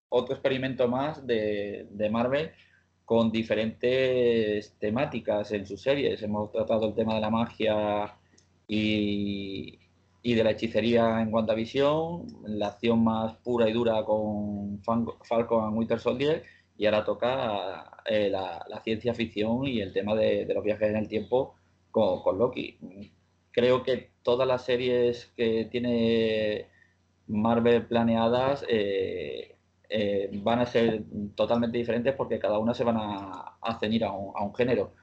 [0.09, 2.51] otro experimento más de, de Marvel
[3.09, 6.21] con diferentes temáticas en sus series.
[6.21, 8.15] Hemos tratado el tema de la magia
[8.67, 9.79] y,
[10.23, 16.43] de la hechicería en WandaVision, la acción más pura y dura con Falcon Winter Soldier,
[16.77, 21.07] y ahora toca eh, la, ciencia ficción y el tema de, los viajes en el
[21.07, 21.55] tiempo
[21.89, 22.77] con, Loki.
[23.51, 26.67] Creo que todas las series que tiene
[27.25, 29.55] Marvel planeadas eh,
[29.91, 34.53] eh, van a ser totalmente diferentes porque cada una se van a, ceñir a un,
[34.53, 34.93] género.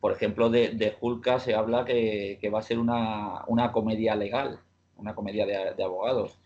[0.00, 4.60] Por ejemplo, de, de Hulka se habla que, va a ser una, comedia legal,
[4.96, 6.38] una comedia de, abogados.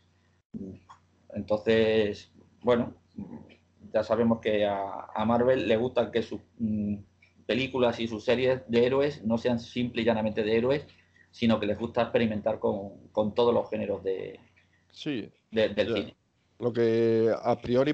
[1.34, 2.94] Entonces, bueno,
[3.92, 6.96] ya sabemos que a, Marvel le gusta que sus mm,
[7.44, 10.86] películas y sus series de héroes no sean simple y llanamente de héroes,
[11.30, 14.40] sino que les gusta experimentar con, todos los géneros de,
[14.90, 16.16] sí, del cine
[16.62, 17.92] lo que a priori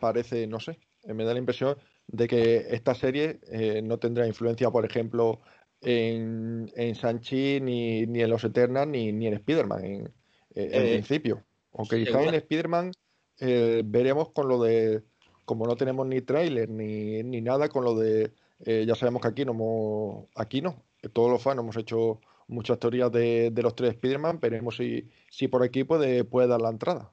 [0.00, 4.28] parece, no sé, eh, me da la impresión de que esta serie eh, no tendrá
[4.28, 5.40] influencia, por ejemplo,
[5.80, 10.12] en, en Sanchi, ni, ni en Los Eternals, ni, ni en Spider-Man, en,
[10.54, 11.42] eh, principio.
[11.72, 12.92] Aunque quizá en Spider-Man
[13.40, 15.02] veremos con lo de,
[15.44, 18.32] como no tenemos ni trailer ni, ni nada, con lo de,
[18.64, 23.50] ya sabemos que aquí no, aquí no, todos los fans hemos hecho muchas teorías de,
[23.50, 27.12] de los tres Spider-Man, veremos si, si por aquí puede, puede dar la entrada.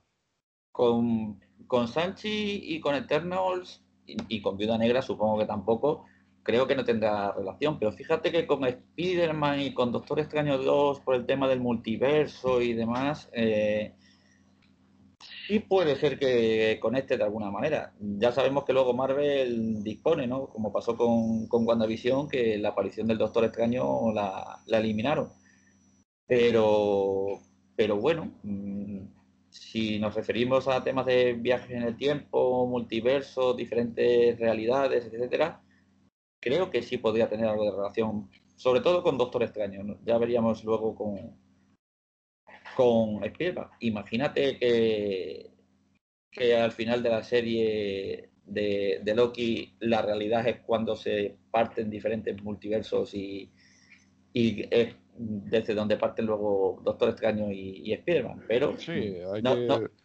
[0.75, 6.03] Con, con Sanchi y con Eternals y, con Viuda Negra supongo que tampoco,
[6.43, 10.99] creo que no tendrá relación, pero fíjate que con Spider-Man y con Doctor Extraño 2
[10.99, 13.93] por el tema del multiverso y demás, eh,
[15.47, 17.93] sí puede ser que conecte de alguna manera.
[17.97, 20.47] Ya sabemos que luego Marvel dispone, ¿no?
[20.47, 25.29] Como pasó con, con WandaVision, que la aparición del Doctor Extraño la, la eliminaron.
[26.27, 27.39] Pero,
[27.77, 29.14] pero bueno, mm,
[29.59, 35.61] si nos referimos a temas de viajes en el tiempo, multiverso, diferentes realidades, etcétera,
[36.41, 39.97] creo que sí podría tener algo de relación, sobre todo con Doctor Extraño.
[40.03, 41.39] Ya veríamos luego con,
[42.75, 43.21] con
[43.79, 45.51] Imagínate que,
[46.29, 52.43] que al final de la serie de, Loki la realidad es cuando se parten diferentes
[52.43, 53.49] multiversos y,
[54.33, 58.75] y es desde donde parten luego Doctor Extraño y, y Spider-Man, pero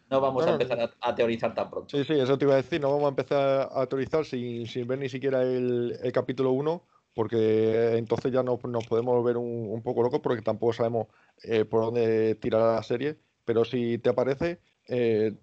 [0.09, 1.97] no, vamos a empezar a, teorizar tan pronto.
[1.97, 4.99] Sí, sí, eso te iba a decir, no vamos a empezar a teorizar sin, ver
[4.99, 10.41] ni siquiera el, capítulo 1, porque entonces ya nos, podemos volver un, poco locos, porque
[10.41, 11.07] tampoco sabemos
[11.43, 15.33] eh, por dónde tirar la serie, pero si te parece, eh,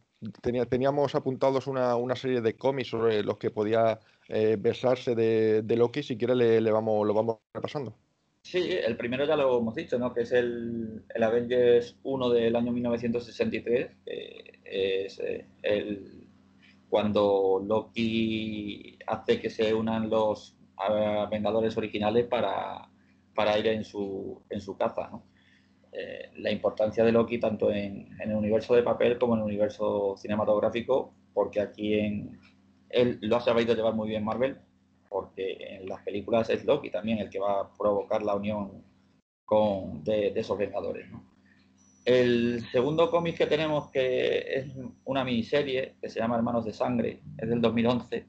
[0.41, 6.17] teníamos apuntados una, serie de cómics sobre los que podía eh, versarse de, Loki, si
[6.17, 7.95] quieres le, le vamos, lo vamos repasando.
[8.43, 10.15] Sí, el primero ya lo hemos dicho, ¿no?
[10.15, 16.27] Que es el, Avengers 1 del año 1963, que es eh, el,
[16.89, 20.55] cuando Loki hace que se unan los
[21.31, 22.89] Vengadores originales para,
[23.59, 25.25] ir en su, en su caza, ¿no?
[25.91, 29.47] Eh, la importancia de Loki tanto en, en, el universo de papel como en el
[29.47, 32.39] universo cinematográfico, porque aquí en,
[32.91, 34.59] él lo ha sabido llevar muy bien Marvel,
[35.09, 38.85] porque en las películas es Loki también el que va a provocar la unión
[39.45, 41.07] con, de, esos Vengadores.
[42.05, 44.67] El segundo cómic que tenemos, que es
[45.05, 48.27] una miniserie que se llama Hermanos de Sangre, es del 2011,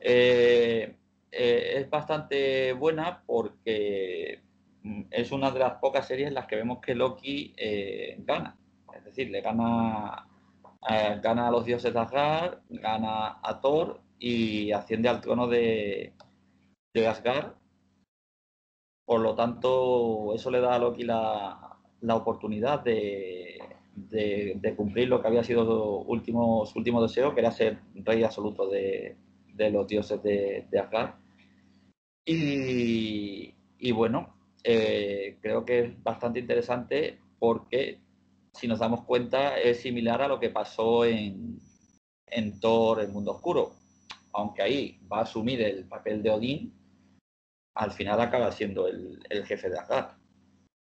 [0.00, 0.96] eh,
[1.30, 4.42] eh, es bastante buena porque
[4.82, 8.58] mm, es una de las pocas series en las que vemos que Loki eh, gana.
[8.94, 10.28] Es decir, le gana,
[11.22, 16.12] gana a los dioses de Asgard, gana a Thor y asciende al trono de,
[16.94, 17.54] de Asgard.
[19.04, 23.58] Por lo tanto, eso le da a Loki la, la oportunidad de,
[24.76, 29.16] cumplir lo que había sido su último, deseo, que era ser rey absoluto de,
[29.56, 31.14] los dioses de, de Asgard.
[32.24, 37.98] Y, bueno, eh, creo que es bastante interesante porque,
[38.52, 41.58] si nos damos cuenta, es similar a lo que pasó en,
[42.28, 43.81] en Thor, el mundo oscuro.
[44.32, 46.74] Aunque ahí va a asumir el papel de Odín,
[47.74, 50.16] al final acaba siendo el, jefe de Asgard.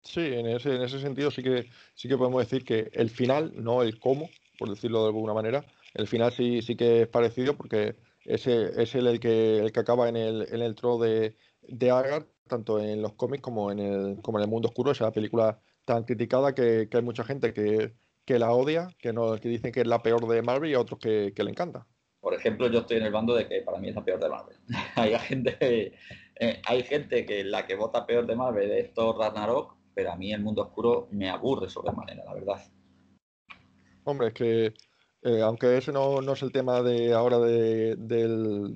[0.04, 3.54] Sí, en ese, en ese sentido sí que, sí que podemos decir que el final,
[3.56, 4.30] no el cómo,
[4.60, 8.96] por decirlo de alguna manera, el final sí, sí que es parecido porque ese es
[8.96, 13.02] el, que, el que acaba en el, en el trono de, de Agar, tanto en
[13.02, 16.88] los cómics como en el, como en el mundo oscuro, esa película tan criticada que,
[16.92, 20.42] hay mucha gente que, la odia, que, no, que dicen que es la peor de
[20.42, 21.86] Marvel y a otros que, le encanta.
[22.24, 24.30] Por ejemplo, yo estoy en el bando de que para mí es la peor de
[24.30, 24.58] Marvel.
[24.96, 25.94] hay gente,
[26.40, 30.16] eh, hay gente que la que vota peor de Marvel es Thor Ragnarok pero a
[30.16, 32.62] mí el mundo oscuro me aburre sobremanera, la verdad.
[34.06, 34.74] Hombre, es que
[35.22, 37.96] eh, aunque ese no, es el tema de ahora del,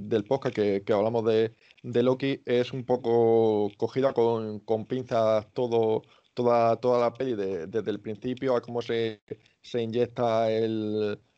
[0.08, 7.00] del, podcast que, hablamos de, Loki, es un poco cogida con, pinzas todo, toda, toda
[7.00, 9.22] la peli desde el principio a cómo se,
[9.62, 10.48] se inyecta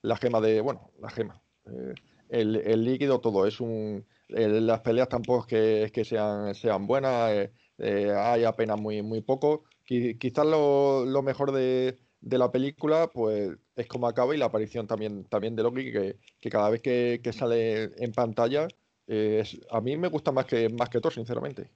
[0.01, 1.93] la gema de, bueno, la gema, eh,
[2.29, 3.45] el, líquido, todo.
[3.45, 7.31] Es un, las peleas tampoco es que, sean, sean buenas.
[7.31, 9.63] Eh, eh, hay apenas muy, muy poco.
[9.85, 15.55] Quizás lo, mejor de, la película pues es como acaba y la aparición también, también
[15.55, 18.67] de Loki, que, cada vez que, sale en pantalla,
[19.07, 21.71] eh, a mí me gusta más que, más que todo, sinceramente.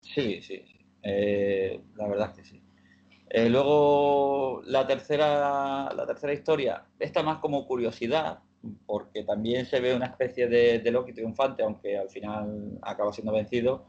[0.00, 0.62] Sí, sí,
[1.02, 2.62] la verdad es que sí.
[3.50, 8.40] luego la tercera, la tercera historia, esta más como curiosidad,
[8.86, 13.32] porque también se ve una especie de, de Loki triunfante, aunque al final acaba siendo
[13.32, 13.86] vencido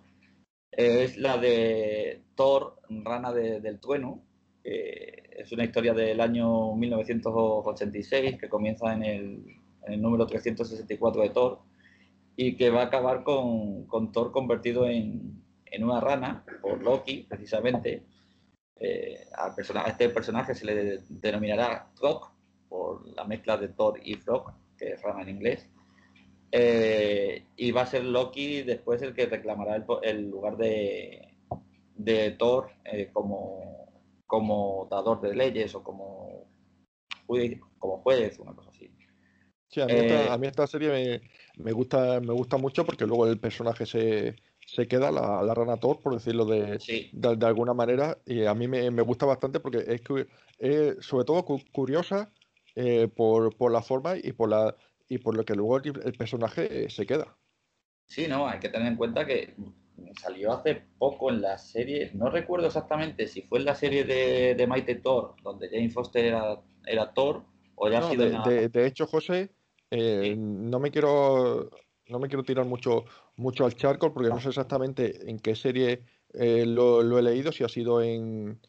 [0.71, 4.23] es la de Thor, Rana del Trueno,
[4.63, 11.59] que es una historia del año 1986 que comienza en el, número 364 de Thor
[12.35, 15.43] y que va a acabar con, Thor convertido en,
[15.79, 18.03] una rana por Loki, precisamente.
[18.79, 19.55] Eh, a
[19.87, 22.31] este personaje se le denominará Frog
[22.69, 25.67] por la mezcla de Thor y Frog, que es rana en inglés.
[26.51, 31.27] Eh, y va a ser Loki después el que reclamará el, lugar de,
[31.95, 36.47] de Thor eh, como, como dador de leyes o como,
[37.79, 38.89] como juez, una cosa así.
[39.69, 39.85] Sí, a
[40.37, 41.21] mí, esta, eh, serie
[41.57, 45.75] me, gusta, me gusta mucho porque luego el personaje se, se queda, la, la, rana
[45.75, 46.79] Thor, por decirlo de,
[47.11, 50.01] de, alguna manera, y a mí me, gusta bastante porque es,
[50.59, 52.31] es sobre todo curiosa
[53.15, 54.75] por, por la forma y por la
[55.09, 57.37] y por lo que luego el, personaje eh, se queda.
[58.05, 59.55] Sí, no, hay que tener en cuenta que
[60.21, 64.55] salió hace poco en la serie, no recuerdo exactamente si fue en la serie de,
[64.55, 66.25] de Mighty Thor, donde Jane Foster
[66.85, 67.43] era, Thor,
[67.75, 69.51] o ya ha sido de, de, hecho, José,
[69.91, 71.69] eh, no me quiero
[72.09, 73.03] no me quiero tirar mucho
[73.35, 77.63] mucho al charco porque no sé exactamente en qué serie eh, lo, he leído, si
[77.63, 78.59] ha sido en,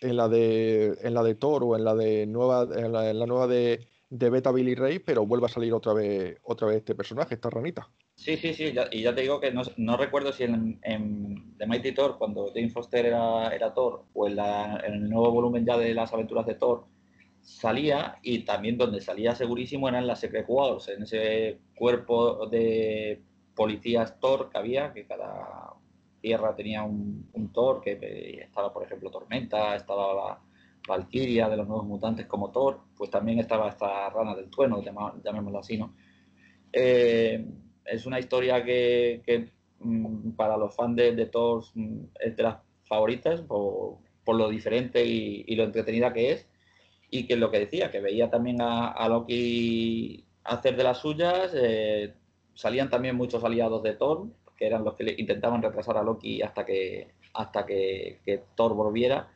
[0.00, 3.46] en la de en la de Thor o en la de nueva en la nueva
[3.46, 7.34] de, de Beta Billy Ray, pero vuelve a salir otra vez, otra vez este personaje,
[7.34, 7.90] esta ranita.
[8.14, 11.92] Sí, sí, sí, y ya te digo que no, recuerdo si en, en, The Mighty
[11.92, 14.38] Thor, cuando Jane Foster era, era Thor, o en,
[14.84, 16.86] el nuevo volumen ya de las aventuras de Thor,
[17.42, 23.20] salía, y también donde salía segurísimo era en la Secret Wars, en ese cuerpo de
[23.54, 25.74] policías Thor que había, que cada
[26.26, 30.40] tierra tenía un, un Thor, que estaba, por ejemplo, Tormenta, estaba la
[30.88, 35.60] Valkyria de los nuevos mutantes como Thor, pues también estaba esta rana del trueno, llamémoslo
[35.60, 35.94] así, ¿no?
[36.72, 37.46] Eh,
[37.84, 43.40] es una historia que, mm, para los fans de, Thor mm, es de las favoritas
[43.42, 46.48] por, lo diferente y, lo entretenida que es
[47.08, 52.14] y que lo que decía, que veía también a, Loki hacer de las suyas, eh,
[52.54, 54.26] salían también muchos aliados de Thor,
[54.56, 59.28] que eran los que intentaban retrasar a Loki hasta que, hasta que Thor volviera.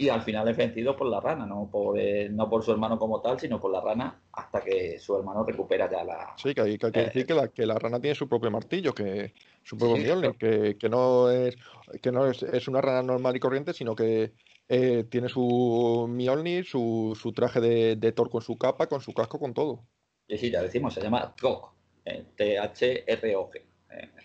[0.00, 2.98] Y al final es vencido por la rana, no por, eh, no por su hermano
[2.98, 6.32] como tal, sino por la rana hasta que su hermano recupera ya la...
[6.38, 8.94] Sí, que hay que, eh, decir que la, que la rana tiene su propio martillo,
[8.94, 11.54] que su propio Mjolnir, que, que, no, es,
[12.00, 14.32] que no es, es, una rana normal y corriente, sino que
[14.70, 19.12] eh, tiene su Mjolnir, su, su traje de, de, Thor con su capa, con su
[19.12, 19.84] casco, con todo.
[20.28, 21.72] Y sí, ya decimos, se llama Thor,
[22.04, 23.62] T-H-R-O-G,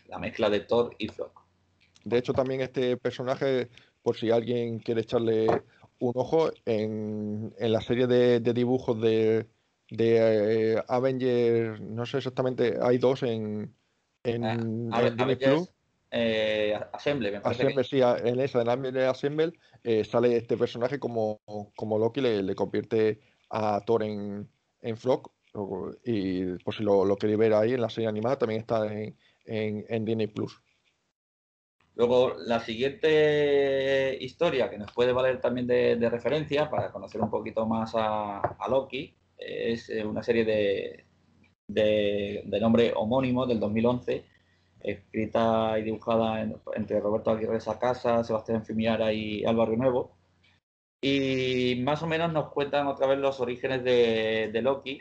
[0.07, 1.31] la mezcla de Thor y Thor.
[2.03, 3.69] De hecho, también este personaje
[4.03, 5.47] por si alguien quiere echarle
[5.99, 9.47] un ojo en, la serie de, dibujos de,
[9.89, 13.73] de eh, Avengers, no sé exactamente, hay dos en,
[14.23, 15.01] en, ah,
[15.39, 15.71] Plus.
[16.11, 17.63] Eh, Assemble, me parece.
[17.63, 21.41] Assemble, sí, en esa, en Avengers Assemble, eh, sale este personaje como,
[21.75, 24.47] como Loki, le, le convierte a Thor en,
[24.81, 25.31] en Flock.
[26.03, 29.15] Y por si lo, lo queréis ver ahí en la serie animada, también está en,
[29.45, 30.61] en, en Disney Plus.
[31.95, 37.65] Luego, la siguiente historia que nos puede valer también de, referencia para conocer un poquito
[37.65, 41.05] más a, Loki es eh, una serie de,
[41.67, 44.25] de, nombre homónimo del 2011,
[44.81, 46.41] escrita y dibujada
[46.75, 50.17] entre Roberto Aguirre Sacasa, Sebastián Fimiara y Álvaro Nuevo.
[51.01, 54.99] Y más o menos nos cuentan otra vez los orígenes de, Loki.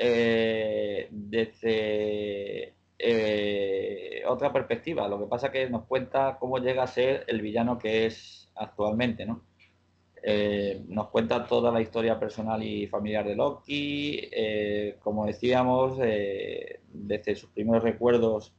[0.00, 5.08] Eh, desde eh, otra perspectiva.
[5.08, 8.50] Lo que pasa es que nos cuenta cómo llega a ser el villano que es
[8.54, 9.44] actualmente, ¿no?
[10.22, 17.36] Eh, nos cuenta toda la historia personal y familiar de Loki, eh, como decíamos, desde
[17.36, 18.52] sus primeros recuerdos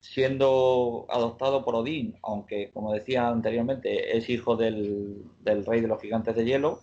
[0.00, 6.00] siendo adoptado por Odín, aunque como decía anteriormente es hijo del, del rey de los
[6.00, 6.82] gigantes de hielo,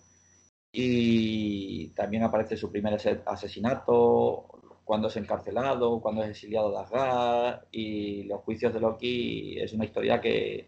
[0.72, 2.94] y también aparece su primer
[3.26, 4.61] asesinato,
[4.92, 9.86] cuando es encarcelado, cuando es exiliado de Asgard y los juicios de Loki es una
[9.86, 10.66] historia que,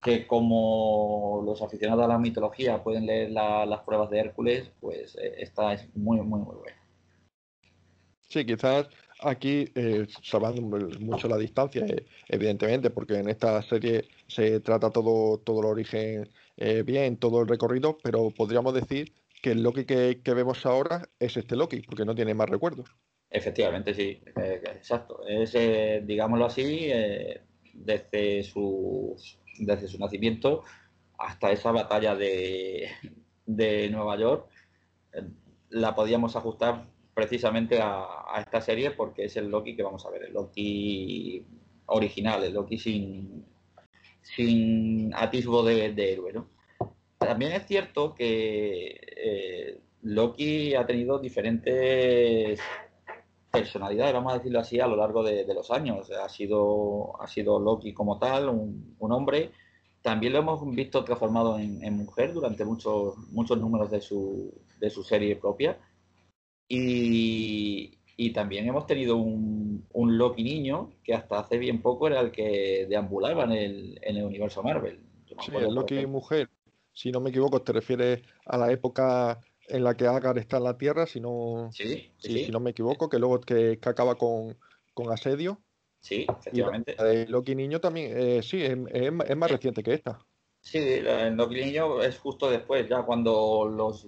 [0.00, 5.34] que como los aficionados a la mitología pueden leer las pruebas de Hércules, pues eh,
[5.38, 6.80] esta es muy, muy, muy buena.
[8.28, 8.88] Sí, quizás
[9.20, 10.62] aquí, eh, salvando
[11.00, 16.30] mucho la distancia, eh, evidentemente, porque en esta serie se trata todo, todo el origen
[16.56, 21.08] eh, bien, todo el recorrido, pero podríamos decir que el Loki que, que vemos ahora
[21.18, 22.88] es este Loki, porque no tiene más recuerdos.
[23.30, 25.24] Efectivamente, sí, eh, exacto.
[25.26, 27.40] Es, eh, digámoslo así, eh,
[27.72, 29.16] desde, su,
[29.60, 30.64] desde su nacimiento
[31.16, 32.90] hasta esa batalla de,
[33.46, 34.50] de Nueva York,
[35.68, 38.06] la podíamos ajustar precisamente a,
[38.40, 41.44] esta serie porque es el Loki que vamos a ver, el Loki
[41.86, 43.44] original, el Loki sin,
[44.22, 46.32] sin atisbo de, de héroe.
[46.32, 46.48] ¿no?
[47.18, 52.60] También es cierto que Loki ha tenido diferentes
[53.50, 56.10] personalidad, vamos a decirlo así, a lo largo de, los años.
[56.10, 59.50] Ha sido, ha sido Loki como tal, un, hombre.
[60.02, 65.02] También lo hemos visto transformado en, mujer durante muchos, muchos números de su, de su
[65.02, 65.78] serie propia.
[66.68, 67.96] Y,
[68.34, 72.86] también hemos tenido un, un, Loki niño que hasta hace bien poco era el que
[72.88, 75.00] deambulaba en el, en el universo Marvel.
[75.40, 76.48] Sí, el Loki mujer.
[76.92, 80.64] Si no me equivoco, te refieres a la época en la que Agar está en
[80.64, 84.56] la Tierra, si no, sí, si, no me equivoco, que luego que, acaba con,
[85.10, 85.60] asedio.
[86.00, 86.94] Sí, efectivamente.
[87.28, 88.76] Loki Niño también, eh, sí, es,
[89.36, 90.18] más reciente que esta.
[90.60, 94.06] Sí, el Loki Niño es justo después, ya cuando los,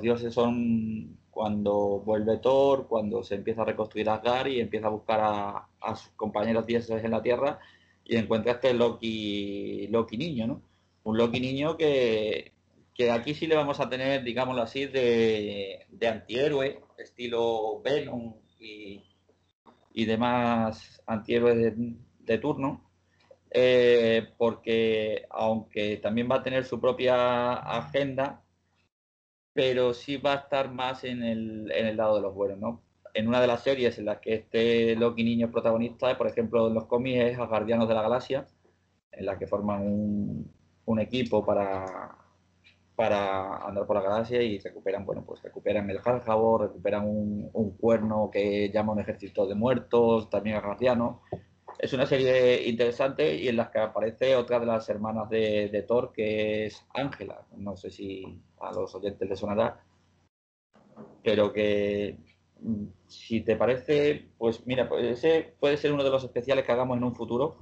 [0.00, 5.20] dioses son, cuando vuelve Thor, cuando se empieza a reconstruir Asgard y empieza a buscar
[5.20, 7.60] a, a sus compañeros dioses en la Tierra
[8.04, 10.62] y encuentra este Loki, Loki Niño, ¿no?
[11.04, 12.51] Un Loki Niño que,
[12.94, 19.02] que aquí sí le vamos a tener, digámoslo así, de, antihéroe, estilo Venom y,
[20.04, 21.74] demás antihéroes
[22.18, 22.90] de, turno,
[23.50, 28.42] eh, porque aunque también va a tener su propia agenda,
[29.52, 32.82] pero sí va a estar más en el, en el lado de los buenos, ¿no?
[33.14, 36.68] En una de las series en las que este Loki niño es protagonista, por ejemplo,
[36.68, 38.46] en los cómics es a Guardianos de la Galaxia,
[39.12, 40.50] en la que forman un,
[40.86, 42.21] un equipo para
[43.02, 48.30] para andar por la galaxia y recuperan, bueno, pues recuperan el Hardjabo, recuperan un, cuerno
[48.32, 51.22] que llama un ejército de muertos, también a Garciano.
[51.80, 56.12] Es una serie interesante y en la que aparece otra de las hermanas de, Thor,
[56.12, 57.44] que es Ángela.
[57.56, 59.84] No sé si a los oyentes les sonará,
[61.24, 62.18] pero que
[62.60, 66.70] mm, si te parece, pues mira, pues ese puede ser uno de los especiales que
[66.70, 67.56] hagamos en un futuro,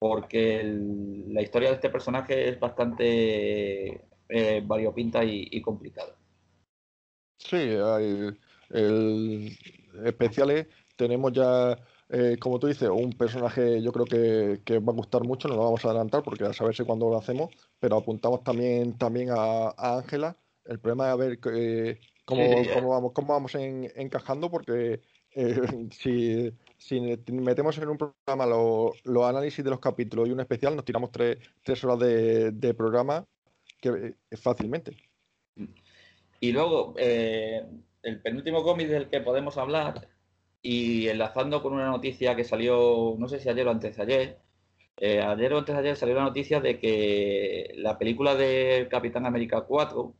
[0.00, 6.14] porque la historia de este personaje es bastante eh, variopinta y, y complicada.
[7.38, 8.30] Sí, hay
[8.70, 9.56] el
[10.04, 10.66] especiales
[10.96, 11.78] tenemos ya
[12.10, 15.56] eh, como tú dices, un personaje yo creo que, que, va a gustar mucho, no
[15.56, 19.28] lo vamos a adelantar porque a saber si cuándo lo hacemos, pero apuntamos también, también
[19.30, 20.36] a Ángela.
[20.64, 22.42] El problema es a ver eh, cómo,
[22.74, 25.02] cómo, vamos, cómo vamos encajando, porque
[25.34, 25.60] eh,
[25.92, 27.00] si, si,
[27.30, 31.36] metemos en un programa los análisis de los capítulos y un especial, nos tiramos tres,
[31.62, 33.24] tres horas de, de programa
[33.80, 34.96] que, fácilmente.
[36.40, 40.08] Y luego, el penúltimo cómic del que podemos hablar,
[40.62, 44.38] y enlazando con una noticia que salió, no sé si ayer o antes de ayer,
[44.96, 49.26] eh, ayer o antes de ayer salió la noticia de que la película de Capitán
[49.26, 50.14] América 4,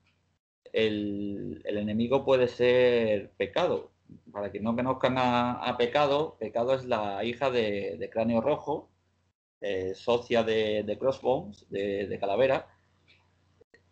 [0.72, 3.92] el, enemigo puede ser Pecado.
[4.32, 8.90] Para quien no conozcan a, Pecado, Pecado es la hija de, Cráneo Rojo,
[9.60, 12.66] eh, socia de, Crossbones, de, Calavera,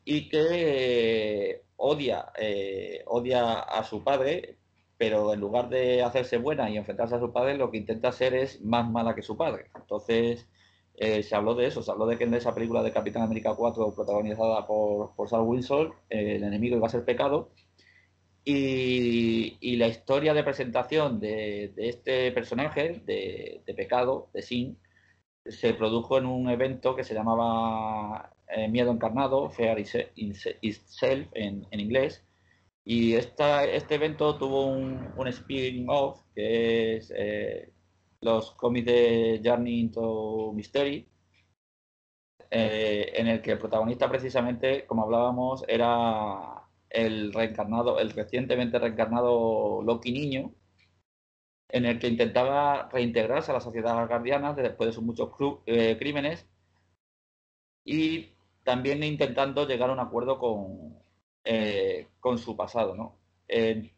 [0.07, 4.57] y que odia, eh, odia a su padre,
[4.97, 8.35] pero en lugar de hacerse buena y enfrentarse a su padre, lo que intenta ser
[8.35, 9.67] es más mala que su padre.
[9.75, 10.47] Entonces,
[10.95, 13.55] eh, se habló de eso, se habló de que en esa película de Capitán América
[13.57, 17.51] 4, protagonizada por, por Sal Wilson, eh, el enemigo iba a ser pecado.
[18.45, 24.79] Y, la historia de presentación de, este personaje, de, pecado, de Sin,
[25.47, 28.36] se produjo en un evento que se llamaba
[28.69, 32.25] Miedo Encarnado, Fear Itself en, en inglés,
[32.85, 37.73] y esta, este evento tuvo un, un spin-off que es eh,
[38.21, 41.09] los cómics de Journey into Mystery,
[42.51, 49.83] eh, en el que el protagonista precisamente, como hablábamos, era el reencarnado, el recientemente reencarnado
[49.83, 50.55] Loki niño,
[51.69, 55.31] en el que intentaba reintegrarse a la sociedad guardiana después de sus muchos
[55.67, 56.49] eh, crímenes.
[57.85, 58.36] Y
[58.67, 60.99] también intentando llegar a un acuerdo con,
[61.45, 63.17] eh, con su pasado, ¿no?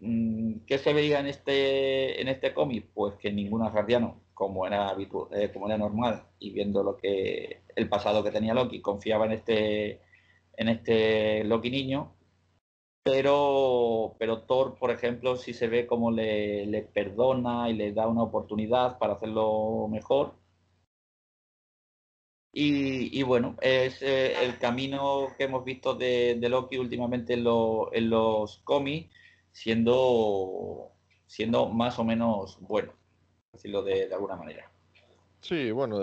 [0.01, 2.91] Mm, ¿Qué se veía en este, en este cómic?
[2.95, 7.63] Pues que ningún asgardiano, como era habitual, eh, como era normal, y viendo lo que
[7.77, 10.03] el pasado que tenía Loki, confiaba en este,
[10.57, 12.15] en este Loki niño,
[13.03, 18.07] pero, pero Thor, por ejemplo, sí se ve como le, le perdona y le da
[18.07, 20.35] una oportunidad para hacerlo mejor
[22.53, 29.15] y, bueno, es eh, el camino que hemos visto de, Loki últimamente en, los cómics,
[29.53, 30.93] siendo,
[31.27, 32.93] siendo más o menos bueno,
[33.53, 34.71] decirlo de, alguna manera.
[35.41, 36.01] Sí, bueno,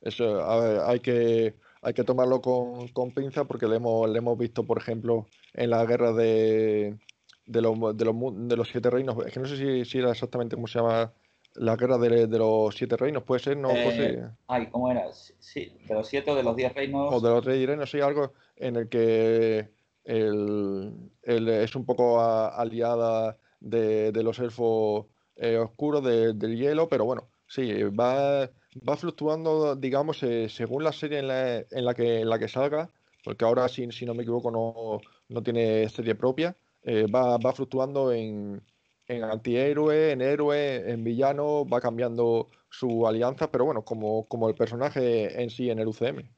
[0.00, 0.44] eso
[0.86, 4.78] hay que hay que tomarlo con, con pinza porque le hemos, le hemos visto, por
[4.78, 6.96] ejemplo, en la guerra de,
[7.44, 8.14] de, los, de, los,
[8.48, 9.16] de los siete reinos.
[9.26, 11.12] Es que no sé si era exactamente cómo se llama
[11.54, 13.56] la guerra de, los siete reinos, ¿puede ser?
[13.56, 15.12] ¿No, eh, Ay, ¿cómo era?
[15.12, 17.12] Sí, de los siete o de los diez reinos.
[17.12, 19.70] O de los diez reinos, sí, algo en el que
[20.04, 27.82] el, es un poco aliada de, los elfos eh, oscuros del hielo, pero bueno, sí,
[27.82, 28.50] va,
[28.88, 32.48] va fluctuando, digamos, eh, según la serie en la, en la, que, en la que
[32.48, 32.88] salga,
[33.24, 38.10] porque ahora, si, si no me equivoco, no, no tiene serie propia, va, va fluctuando
[38.10, 38.60] en
[39.16, 44.54] en antihéroe, en héroe, en villano, va cambiando su alianza, pero bueno, como, como el
[44.54, 46.28] personaje en sí en el UCM.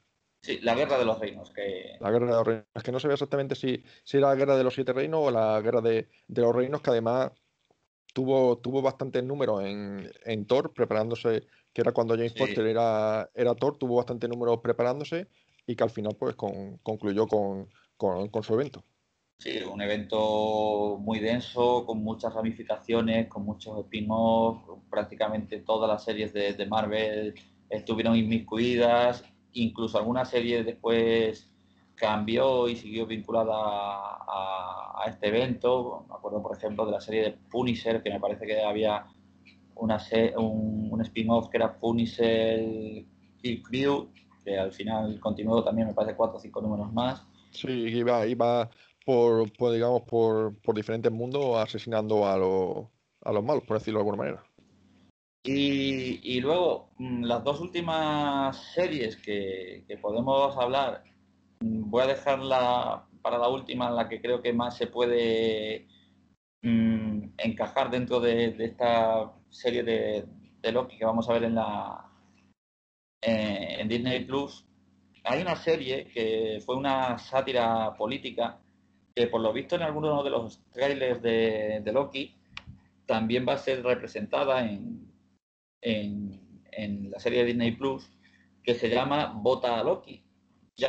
[0.41, 1.49] Sí, la guerra de los reinos.
[1.49, 1.97] Que...
[1.99, 4.57] La guerra de los reinos, que no se ve exactamente si, si era la guerra
[4.57, 7.31] de los siete reinos o la guerra de, los reinos, que además
[8.13, 13.55] tuvo, tuvo bastante número en, en Thor, preparándose, que era cuando James Foster era, era
[13.55, 15.27] Thor, tuvo bastante número preparándose
[15.65, 17.67] y que al final pues concluyó con,
[17.97, 18.83] con su evento.
[19.37, 26.33] Sí, un evento muy denso, con muchas ramificaciones, con muchos spin-offs, prácticamente todas las series
[26.33, 27.35] de, Marvel
[27.69, 29.23] estuvieron inmiscuidas,
[29.53, 31.49] incluso alguna serie después
[31.95, 36.05] cambió y siguió vinculada a, este evento.
[36.07, 39.05] Me acuerdo, por ejemplo, de la serie de Punisher, que me parece que había
[39.75, 43.05] un, un spin-off que era Punisher
[43.41, 44.09] Kill Crew,
[44.43, 47.23] que al final continuó también, me parece, cuatro o cinco números más.
[47.51, 48.69] Sí, iba, iba
[49.05, 52.87] por, digamos, por, por, diferentes mundos asesinando a, los,
[53.21, 54.43] a los malos, por decirlo de alguna manera.
[55.43, 61.03] Y, y luego, mm, las dos últimas series que, que, podemos hablar,
[61.59, 65.87] mm, voy a dejarla para la última, la que creo que más se puede
[66.63, 70.25] mm, encajar dentro de, de, esta serie de,
[70.61, 72.05] de Loki que vamos a ver en la
[73.21, 74.65] eh, en Disney Plus.
[75.23, 78.59] Hay una serie que fue una sátira política
[79.15, 82.35] que por lo visto en algunos de los trailers de, Loki
[83.05, 85.11] también va a ser representada en,
[85.81, 88.11] en, la serie de Disney Plus
[88.63, 90.23] que se llama Bota a Loki.
[90.75, 90.85] sí,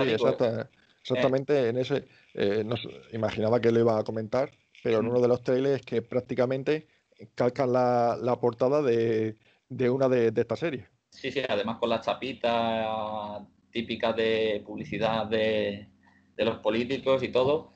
[1.01, 2.64] exactamente en ese eh,
[3.12, 4.51] imaginaba que le iba a comentar,
[4.83, 6.89] pero en uno de los trailers que prácticamente
[7.35, 9.37] calcan la, la portada de
[9.68, 10.87] de una de, de estas series.
[11.11, 15.89] Sí, sí, además con las chapitas típicas de publicidad de,
[16.37, 17.72] de los políticos y todo.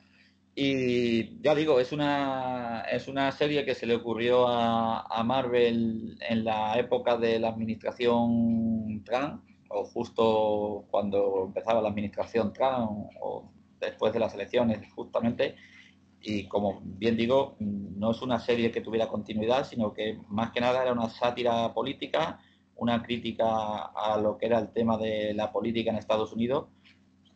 [0.53, 6.17] Y ya digo, es una, es una serie que se le ocurrió a, a Marvel
[6.19, 13.49] en la época de la administración Trump, o justo cuando empezaba la administración Trump, o
[13.79, 15.55] después de las elecciones, justamente.
[16.21, 20.59] Y como bien digo, no es una serie que tuviera continuidad, sino que más que
[20.59, 22.41] nada era una sátira política,
[22.75, 26.67] una crítica a lo que era el tema de la política en Estados Unidos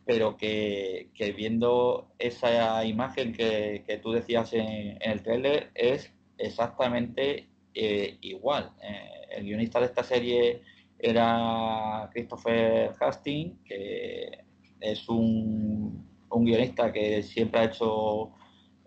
[0.06, 8.70] pero que, viendo esa imagen que, tú decías en, el trailer es exactamente eh, igual.
[8.80, 10.62] Eh, el guionista de esta serie
[10.96, 14.44] era Christopher Hastings, que
[14.80, 18.30] es un, guionista que siempre ha hecho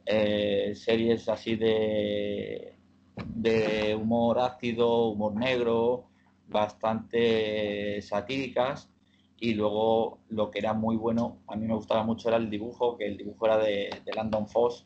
[0.06, 2.76] eh, series así de,
[3.26, 6.06] de humor ácido, humor negro,
[6.48, 8.90] bastante satíricas
[9.42, 12.98] y luego lo que era muy bueno, a mí me gustaba mucho era el dibujo,
[12.98, 14.86] que el dibujo era de, Landon Foss,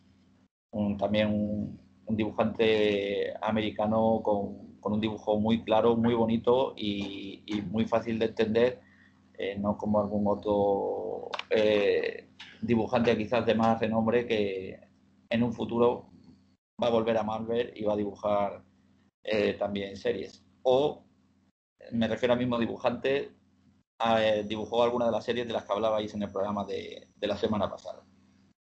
[0.98, 8.26] también un, dibujante americano con, un dibujo muy claro, muy bonito y, muy fácil de
[8.26, 8.82] entender,
[9.38, 12.30] eh, no como algún otro eh,
[12.62, 14.80] dibujante quizás de más renombre que
[15.30, 16.12] en un futuro
[16.82, 18.64] va a volver a Marvel y va a dibujar
[19.24, 20.46] eh, también series.
[20.62, 21.04] O
[21.92, 23.32] me refiero al mismo dibujante
[24.00, 27.38] eh, dibujó alguna de las series de las que hablabais en el programa de, la
[27.38, 28.04] semana pasada.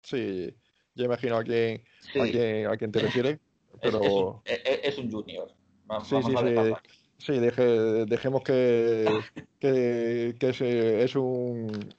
[0.03, 0.55] Sí,
[0.95, 1.83] yo imagino a quién,
[2.69, 3.39] a quién, te refieres,
[3.81, 4.41] pero...
[4.45, 5.51] Es, un, junior.
[6.03, 6.93] sí, sí, sí.
[7.17, 9.05] Sí, dejemos que,
[9.59, 11.93] que, es, un...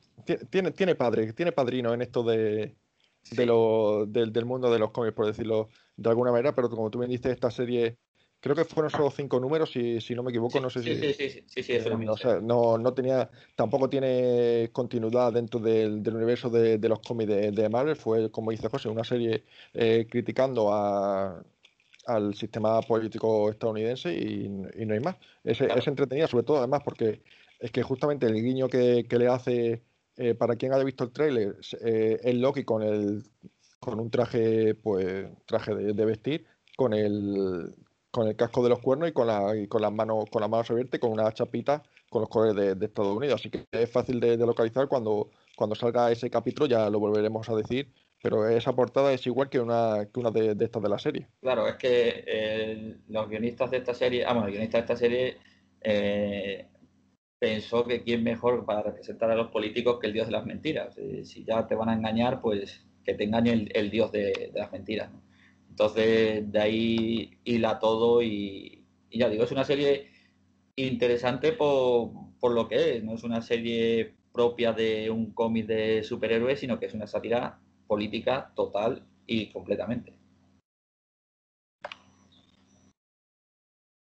[0.51, 2.77] Tiene, tiene padre, tiene padrino en esto de,
[3.33, 6.91] de lo, del, del mundo de los cómics, por decirlo de alguna manera, pero como
[6.91, 7.99] tú me dices, esta serie
[8.41, 10.95] Creo que fueron solo cinco números, si, si no me equivoco, no sé si.
[10.95, 16.49] Sí, sí, sí, sí, eso eh, no, no, tenía, tampoco tiene continuidad dentro del, universo
[16.49, 17.97] de, los cómics de, Marvel.
[17.97, 19.43] Fue, como dice José, una serie
[19.75, 21.43] eh, criticando a,
[22.07, 25.17] al sistema político estadounidense y, no hay más.
[25.43, 27.23] Es, es, entretenida, sobre todo, además, porque
[27.59, 29.83] es que justamente el guiño que, le hace,
[30.17, 33.25] eh, para quien haya visto el tráiler, es Loki con el
[33.81, 37.75] con un traje, pues, traje de vestir, con el
[38.19, 40.51] con el casco de los cuernos y con, la, y con las manos con las
[40.51, 43.41] manos abiertas con una chapita con los colores de, Estados Unidos.
[43.41, 47.55] Así que es fácil de, localizar cuando, cuando salga ese capítulo, ya lo volveremos a
[47.55, 47.93] decir.
[48.21, 51.29] Pero esa portada es igual que una, que una de, estas de la serie.
[51.41, 55.37] Claro, es que eh, los guionistas de esta serie, ah, el guionista de esta serie
[55.81, 56.67] eh,
[57.39, 60.99] pensó que quién mejor para representar a los políticos que el dios de las mentiras.
[60.99, 64.73] Eh, si ya te van a engañar, pues que te engañe el, dios de, las
[64.73, 65.11] mentiras.
[65.79, 70.11] Entonces, de ahí hila todo y, ya digo, es una serie
[70.75, 72.11] interesante por,
[72.43, 73.05] lo que es.
[73.05, 77.61] No es una serie propia de un cómic de superhéroes, sino que es una sátira
[77.87, 80.19] política total y completamente.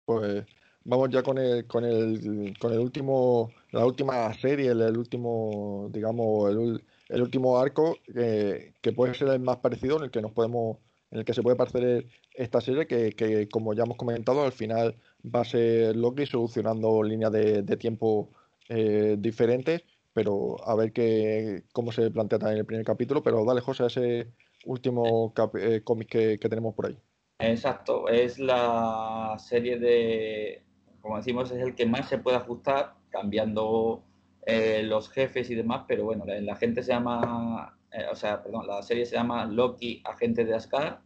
[0.07, 0.47] Pues
[0.85, 6.81] vamos ya con el, con el, con el último, la última serie, el, último, digamos,
[7.11, 10.79] el, último arco, que puede ser el más parecido, en el que nos podemos
[11.11, 14.95] en el que se puede parecer esta serie que, como ya hemos comentado, al final
[15.25, 18.31] va a ser Loki solucionando líneas de, tiempo
[18.69, 19.83] eh, diferentes,
[20.13, 23.23] pero a ver qué, cómo se plantea también el primer capítulo.
[23.23, 24.29] Pero dale, José, a ese
[24.65, 26.99] último eh, cómic que, tenemos por ahí.
[27.41, 30.63] Exacto, es la serie de,
[31.01, 34.05] como decimos, es el que más se puede ajustar, cambiando
[34.47, 38.66] eh, los jefes y demás, pero bueno, la gente se llama eh, o sea, perdón,
[38.66, 41.01] la serie se llama Loki, Agente de Asgard,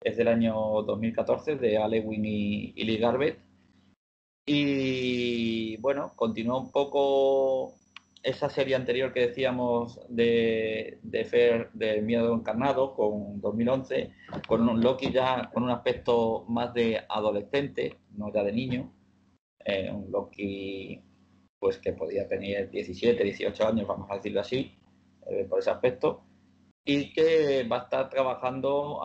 [0.00, 3.38] es del año 2014, de Alewin y, y Lee Garbett.
[4.46, 7.74] Y bueno, continúa un poco
[8.24, 14.12] esa serie anterior que decíamos de, de Fer, de Miedo Encarnado, con 2011,
[14.48, 18.92] con un Loki ya con un aspecto más de adolescente, no ya de niño.
[19.64, 21.00] Eh, un Loki
[21.58, 24.74] pues que podía tener 17, 18 años, vamos a decirlo así,
[25.26, 26.22] eh, por ese aspecto,
[26.84, 29.00] y que va a estar trabajando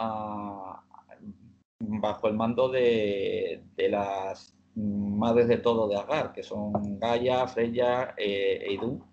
[1.79, 8.65] bajo el mando de, las madres de todo de Agar, que son Gaia, Freya eh,
[8.65, 9.03] e Idun,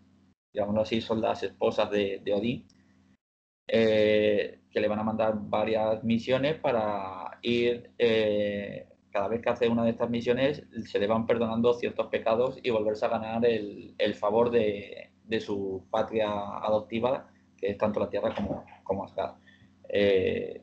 [0.53, 2.67] digámoslo así, son las esposas de, Odín,
[3.69, 7.93] eh, que le van a mandar varias misiones para ir,
[9.11, 12.71] cada vez que hace una de estas misiones, se le van perdonando ciertos pecados y
[12.71, 16.29] volverse a ganar el, el favor de, de su patria
[16.63, 19.37] adoptiva, que es tanto la Tierra como, como Asgard.
[19.89, 20.63] Eh,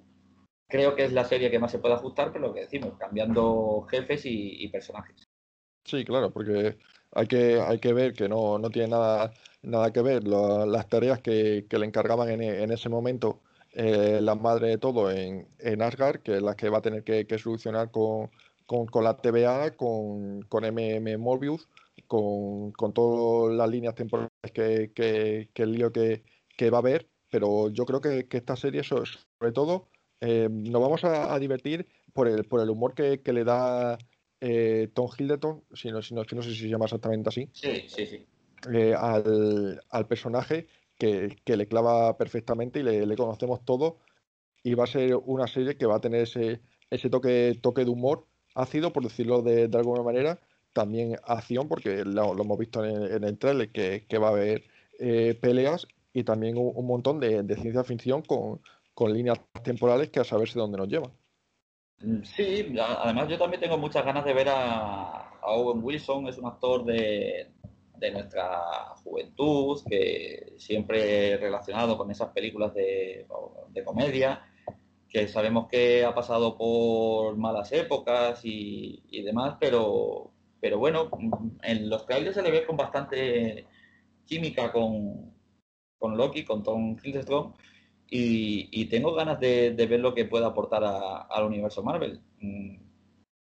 [0.67, 3.85] creo que es la serie que más se puede ajustar, pero lo que decimos, cambiando
[3.89, 5.27] jefes y, personajes.
[5.85, 6.77] Sí, claro, porque
[7.11, 11.21] hay que, hay que ver que no, no tiene nada, nada que ver las tareas
[11.21, 13.41] que, le encargaban en, en ese momento
[13.75, 17.03] eh, la madre de todo en, en, Asgard, que es la que va a tener
[17.03, 18.29] que, solucionar con,
[19.01, 21.67] la TVA, con, con MM Morbius,
[22.13, 26.21] con, todas las líneas temporales que, que, el lío que,
[26.69, 27.09] va a haber.
[27.29, 29.89] Pero yo creo que, esta serie, sobre todo,
[30.21, 33.97] eh, nos vamos a, divertir por el, por el humor que, le da
[34.41, 37.49] eh, Tom Hiddleston, si no, si no, no sé si se llama exactamente así.
[37.53, 38.25] Sí, sí, sí.
[38.95, 43.97] al, al, personaje que, le clava perfectamente y le, conocemos todo.
[44.63, 47.89] Y va a ser una serie que va a tener ese, ese toque, toque de
[47.89, 50.39] humor ácido, por decirlo de, alguna manera.
[50.73, 54.63] También acción, porque lo, hemos visto en, el trailer, que, va a haber
[54.99, 58.59] eh, peleas y también un, montón de, ciencia ficción con,
[58.93, 61.11] con líneas temporales que a saberse dónde nos llevan.
[61.99, 66.37] Mm, sí, además yo también tengo muchas ganas de ver a, a Owen Wilson, es
[66.37, 67.53] un actor de,
[68.03, 68.59] de nuestra
[69.01, 73.25] juventud, que siempre relacionado con esas películas de,
[73.85, 74.45] comedia,
[75.07, 80.32] que sabemos que ha pasado por malas épocas y, demás, pero,
[80.63, 81.09] pero bueno,
[81.61, 83.67] en los trailers se le ve con bastante
[84.25, 85.33] química con,
[85.99, 87.53] con Loki, con Tom Hiddleston,
[88.09, 92.21] y, tengo ganas de, ver lo que pueda aportar al universo Marvel.
[92.39, 92.77] Mm,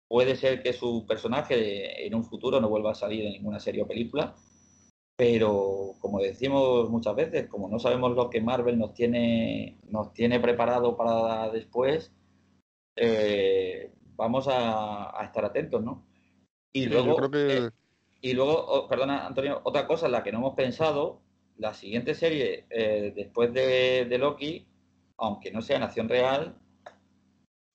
[0.10, 3.84] puede ser que su personaje en un futuro no vuelva a salir en ninguna serie
[3.84, 4.36] o película,
[5.16, 10.42] pero como decimos muchas veces, como no sabemos lo que Marvel nos tiene, nos tiene
[10.42, 12.12] preparado para después,
[12.98, 16.15] eh, vamos a, estar atentos, ¿no?
[16.76, 17.70] Y luego, eh,
[18.20, 21.22] y luego, oh, perdona Antonio, otra cosa en la que no hemos pensado,
[21.58, 24.68] la siguiente serie eh, después de, de, Loki,
[25.16, 26.58] aunque no sea Nación Real,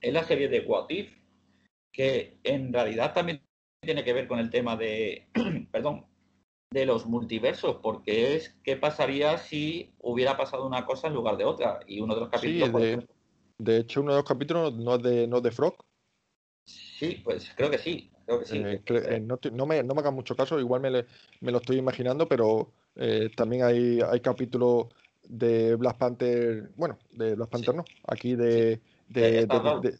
[0.03, 1.17] es la serie de What If,
[1.91, 3.41] que en realidad también
[3.81, 5.29] tiene que ver con el tema de,
[5.73, 6.05] perdón,
[6.71, 11.47] de los multiversos, porque es qué pasaría si hubiera pasado una cosa en lugar de
[11.47, 11.81] otra.
[11.87, 12.69] Y uno de los capítulos.
[12.83, 13.07] Sí,
[13.57, 15.75] de, hecho, uno de los capítulos no es de, no de Frog.
[16.65, 18.11] Sí, pues creo que sí.
[18.27, 18.59] Creo que sí.
[18.59, 20.91] Eh, eh, no, me, no me hagan mucho caso, igual me,
[21.41, 24.87] me lo estoy imaginando, pero eh, también hay, hay capítulos
[25.25, 29.99] de Black Panther, bueno, de Black Panther no, aquí de, de, de,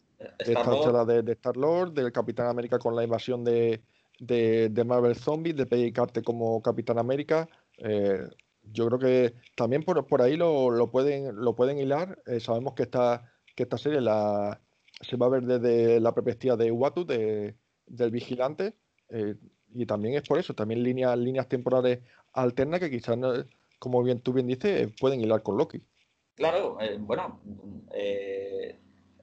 [1.23, 3.81] de Star Lord, del Capitán América con la invasión de,
[4.19, 7.49] de, Marvel Zombies, de Peggy Carter como Capitán América.
[8.63, 12.21] Yo creo que también por, por ahí lo, lo, pueden, lo pueden hilar.
[12.39, 13.23] Sabemos que esta,
[13.55, 14.61] que esta serie la,
[15.01, 18.75] se va a ver desde la perspectiva de Watu, de, del vigilante.
[19.09, 19.35] Eh,
[19.73, 21.99] y también es por eso, también líneas, líneas temporales
[22.33, 23.17] alternas que quizás,
[23.79, 25.81] como bien tú bien dices, pueden hilar con Loki.
[26.35, 27.41] Claro, bueno,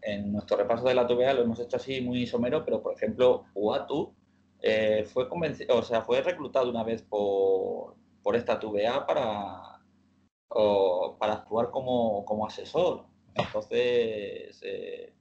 [0.03, 3.45] en nuestro repaso de la TVA lo hemos hecho así muy somero, pero por ejemplo,
[3.55, 4.15] Watu
[4.61, 5.29] eh, fue
[5.71, 9.81] o sea, fue reclutado una vez por, por esta TVA para,
[11.19, 13.05] para actuar como, asesor.
[13.35, 15.13] Entonces, eh,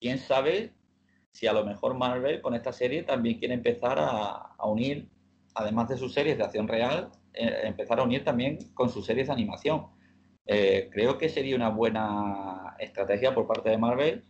[0.00, 0.72] quién sabe
[1.32, 5.08] si a lo mejor Marvel con esta serie también quiere empezar a, unir,
[5.54, 9.28] además de sus series de acción real, eh, empezar a unir también con sus series
[9.28, 9.86] de animación.
[10.44, 14.24] creo que sería una buena estrategia por parte de Marvel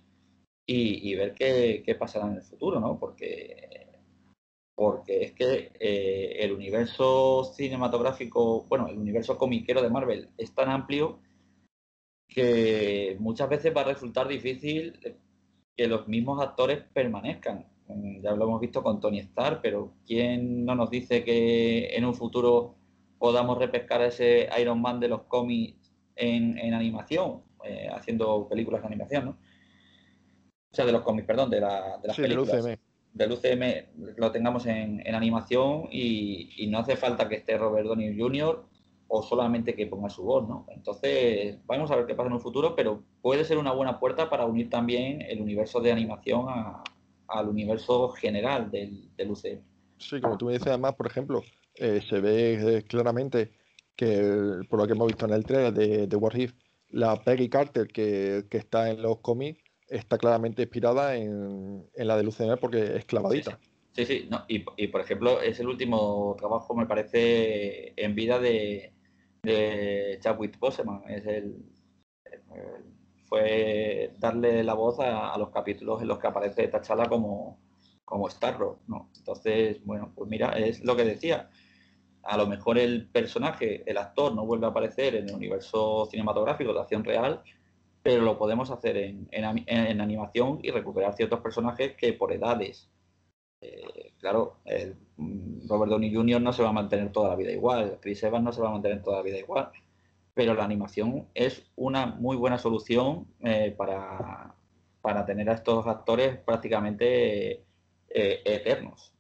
[0.66, 2.98] y, ver qué, qué, pasará en el futuro, ¿no?
[2.98, 3.90] Porque,
[4.74, 10.70] porque es que eh, el universo cinematográfico, bueno, el universo comiquero de Marvel es tan
[10.70, 11.20] amplio
[12.28, 14.98] que muchas veces va a resultar difícil
[15.80, 17.64] que los mismos actores permanezcan.
[17.88, 22.04] Mm, ya lo hemos visto con Tony Stark, pero ¿quién no nos dice que en
[22.04, 22.74] un futuro
[23.18, 28.88] podamos repescar a ese Iron Man de los cómics en, animación, eh, haciendo películas de
[28.88, 29.30] animación, ¿no?
[29.30, 32.78] o sea, de los cómics, perdón, de, la, de las películas.
[33.14, 34.18] Del UCM.
[34.18, 38.66] lo tengamos en, animación y, no hace falta que esté Robert Downey Jr.
[39.12, 40.66] o solamente que ponga su voz, ¿no?
[40.68, 44.30] Entonces, vamos a ver qué pasa en un futuro, pero puede ser una buena puerta
[44.30, 46.46] para unir también el universo de animación
[47.26, 49.61] al universo general del, del, UCM.
[49.98, 51.42] Sí, como tú me dices, además, por ejemplo,
[51.74, 53.50] eh, se ve eh, claramente
[53.96, 56.52] que, por lo que hemos visto en el trailer de, de What If,
[56.90, 62.28] la Peggy Carter que, que está en los cómics está claramente inspirada en, la de
[62.28, 63.58] UCM porque es clavadita.
[63.92, 68.92] Sí, sí, No, y, por ejemplo, es el último trabajo, me parece, en vida de,
[69.43, 71.03] de Chadwick Boseman.
[71.09, 71.64] Es el,
[73.30, 77.61] fue darle la voz a, los capítulos en los que aparece Tachala como,
[78.05, 79.11] como Starro, ¿no?
[79.16, 81.49] Entonces, bueno, pues mira, es lo que decía.
[82.22, 86.74] A lo mejor el personaje, el actor, no vuelve a aparecer en el universo cinematográfico
[86.74, 87.43] de acción real,
[88.03, 92.91] pero lo podemos hacer en, en, animación y recuperar ciertos personajes que por edades,
[93.61, 94.58] eh, claro,
[95.16, 96.40] mm, Robert Downey Jr.
[96.40, 98.72] no se va a mantener toda la vida igual, Chris Evans no se va a
[98.72, 99.70] mantener toda la vida igual,
[100.34, 104.54] pero la animación es una muy buena solución eh, para,
[105.02, 107.62] para tener a estos actores prácticamente
[108.08, 109.12] eh, eternos.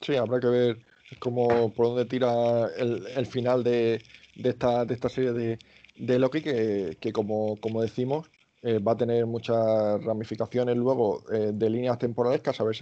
[0.00, 0.78] Sí, habrá que ver
[1.20, 4.02] cómo por dónde tira el, final de,
[4.42, 5.58] esta, de esta serie de,
[5.96, 8.28] de Loki, que, que como, como decimos,
[8.64, 12.76] eh, va a tener muchas ramificaciones luego eh, de líneas temporales que a saber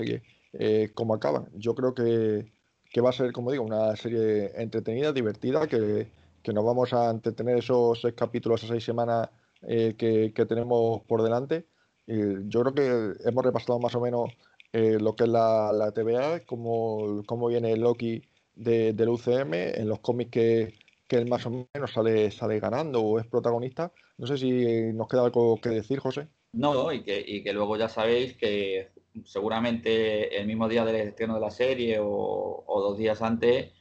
[0.53, 1.49] eh, cómo acaban.
[1.55, 2.53] Yo creo que,
[2.93, 6.09] que, va a ser, como digo, una serie entretenida, divertida, que,
[6.43, 9.31] que nos vamos a entretener esos seis capítulos, esas seis semanas
[9.63, 11.67] que, que, tenemos por delante.
[12.07, 14.31] yo creo que hemos repasado más o menos
[14.73, 18.23] lo que es la, la TVA, cómo, cómo viene Loki
[18.55, 20.75] de, del UCM, en los cómics que,
[21.11, 23.93] que él más o menos sale, sale ganando o es protagonista.
[24.17, 26.29] No sé si nos queda algo que decir, José.
[26.53, 28.93] No, y que, y que luego ya sabéis que
[29.25, 33.73] seguramente el mismo día del estreno de la serie o, dos días antes,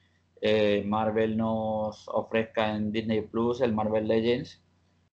[0.41, 4.63] eh, Marvel nos ofrezca en Disney Plus el Marvel Legends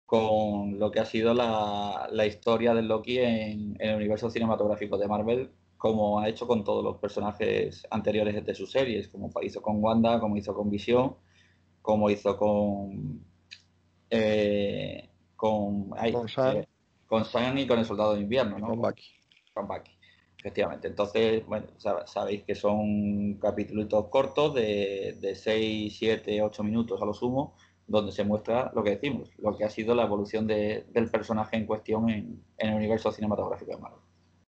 [0.07, 5.09] con lo que ha sido la, historia de Loki en, en, el universo cinematográfico de
[5.09, 9.83] Marvel, como ha hecho con todos los personajes anteriores de sus series, como hizo con
[9.83, 11.17] Wanda, como hizo con Visión
[11.85, 13.23] como hizo con
[14.09, 16.57] eh, con, con, Sam.
[16.57, 16.69] Eh,
[17.07, 17.59] con, Sam.
[17.59, 18.69] y con el Soldado de Invierno, ¿no?
[18.69, 19.05] Con Bucky.
[19.53, 19.93] Con Bucky,
[20.39, 20.89] efectivamente.
[20.89, 21.67] Entonces, bueno,
[22.07, 27.55] sabéis que son capítulos cortos de, de 6, 7, 8 minutos a lo sumo,
[27.87, 31.59] donde se muestra lo que decimos, lo que ha sido la evolución de, del personaje
[31.59, 34.01] en cuestión en, en, el universo cinematográfico de Marvel.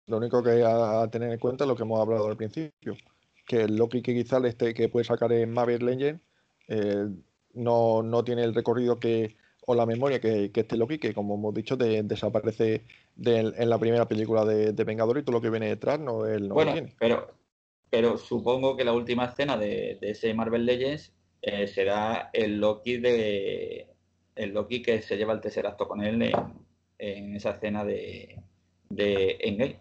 [0.07, 2.95] Lo único que hay a, tener en cuenta es lo que hemos hablado al principio,
[3.45, 6.21] que el Loki que quizá este que puede sacar en Marvel Legends
[6.69, 7.07] eh,
[7.55, 11.35] no, no, tiene el recorrido que o la memoria que, que este Loki, que como
[11.35, 12.85] hemos dicho, desaparece
[13.23, 16.47] en la primera película de, de, Vengador y todo lo que viene detrás no, él
[16.47, 16.95] no bueno, tiene.
[16.97, 17.35] Pero,
[17.89, 21.11] pero supongo que la última escena de, ese Marvel Legends
[21.41, 23.87] eh, será el Loki de
[24.35, 26.31] el Loki que se lleva el tercer acto con él
[26.97, 28.39] en, esa escena de,
[28.89, 29.79] de Endgame.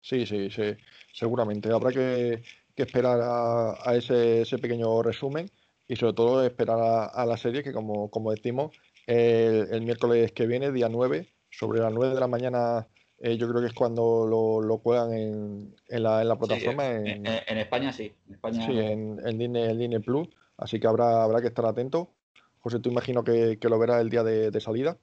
[0.00, 0.74] Sí, sí, sí,
[1.12, 1.70] seguramente.
[1.70, 2.42] Habrá que,
[2.74, 5.48] que esperar a, a ese, ese pequeño resumen
[5.92, 8.74] y sobre todo esperar a, la serie que como, como decimos
[9.06, 12.88] el, miércoles que viene, día 9, sobre las 9 de la mañana
[13.18, 16.86] eh, yo creo que es cuando lo, lo juegan en, en, la, en la plataforma.
[16.92, 18.10] en, en, España sí.
[18.26, 20.28] En España, sí, en, en, Disney, Plus.
[20.56, 22.08] Así que habrá, habrá que estar atento.
[22.60, 24.96] José, tú imagino que, que lo verás el día de, de, salida.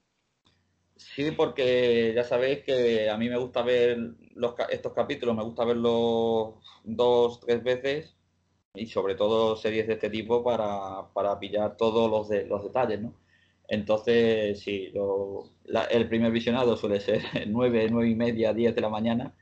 [0.96, 5.66] Sí, porque ya sabéis que a mí me gusta ver los, estos capítulos, me gusta
[5.66, 8.19] verlos dos, tres veces
[8.74, 13.02] y sobre todo series de este tipo para, para pillar todos los, de, los detalles,
[13.02, 13.14] ¿no?
[13.68, 14.92] Entonces, sí,
[15.92, 19.36] el primer visionado suele ser 9, 9 y media, 10 de la mañana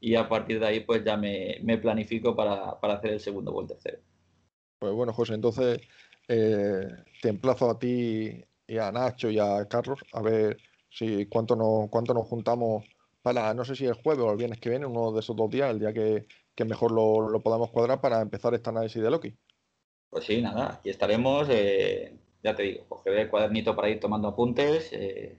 [0.00, 3.52] y a partir de ahí pues ya me, me planifico para, para, hacer el segundo
[3.52, 3.98] o el tercero.
[4.78, 5.78] Pues bueno, José, entonces
[6.26, 6.88] eh,
[7.20, 10.56] te emplazo a ti y a Nacho y a Carlos a ver
[10.88, 12.84] si cuánto nos, cuánto nos juntamos
[13.22, 15.50] para, no sé si el jueves o el viernes que viene, uno de esos dos
[15.50, 19.10] días, el día que, que mejor lo, lo, podamos cuadrar para empezar este análisis de
[19.10, 19.34] Loki.
[20.10, 21.48] Pues sí, nada, aquí estaremos.
[21.50, 24.92] Eh, ya te digo, cogeré el cuadernito para ir tomando apuntes.
[24.92, 25.38] Eh,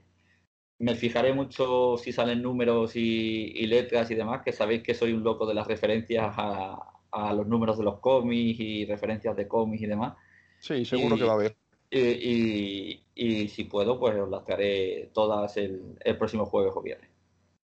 [0.78, 5.22] me fijaré mucho si salen números y, letras y demás, que sabéis que soy un
[5.22, 6.88] loco de las referencias a,
[7.34, 10.14] los números de los cómics y referencias de cómics y demás.
[10.60, 11.56] Sí, seguro que va a haber.
[11.90, 17.10] Y, y, si puedo, pues os las traeré todas el, el próximo jueves o viernes.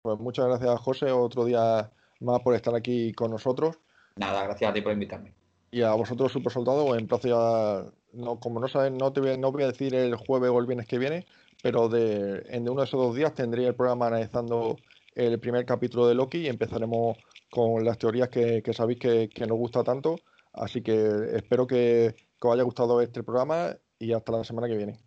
[0.02, 1.12] Pues muchas gracias, José.
[1.12, 1.89] Otro día
[2.20, 3.78] más por estar aquí con nosotros.
[4.15, 5.34] Nada, gracias a ti por invitarme.
[5.72, 9.51] Y a vosotros, Super Soldado, en plazo no, como no saben, no te voy, no
[9.51, 11.26] voy a decir el jueves o el viernes que viene,
[11.61, 14.78] pero de, en uno de esos dos días tendré el programa analizando
[15.13, 17.18] el primer capítulo de Loki y empezaremos
[17.49, 20.18] con las teorías que, sabéis que, nos gusta tanto.
[20.53, 20.95] Así que
[21.34, 25.07] espero que os haya gustado este programa y hasta la semana que viene.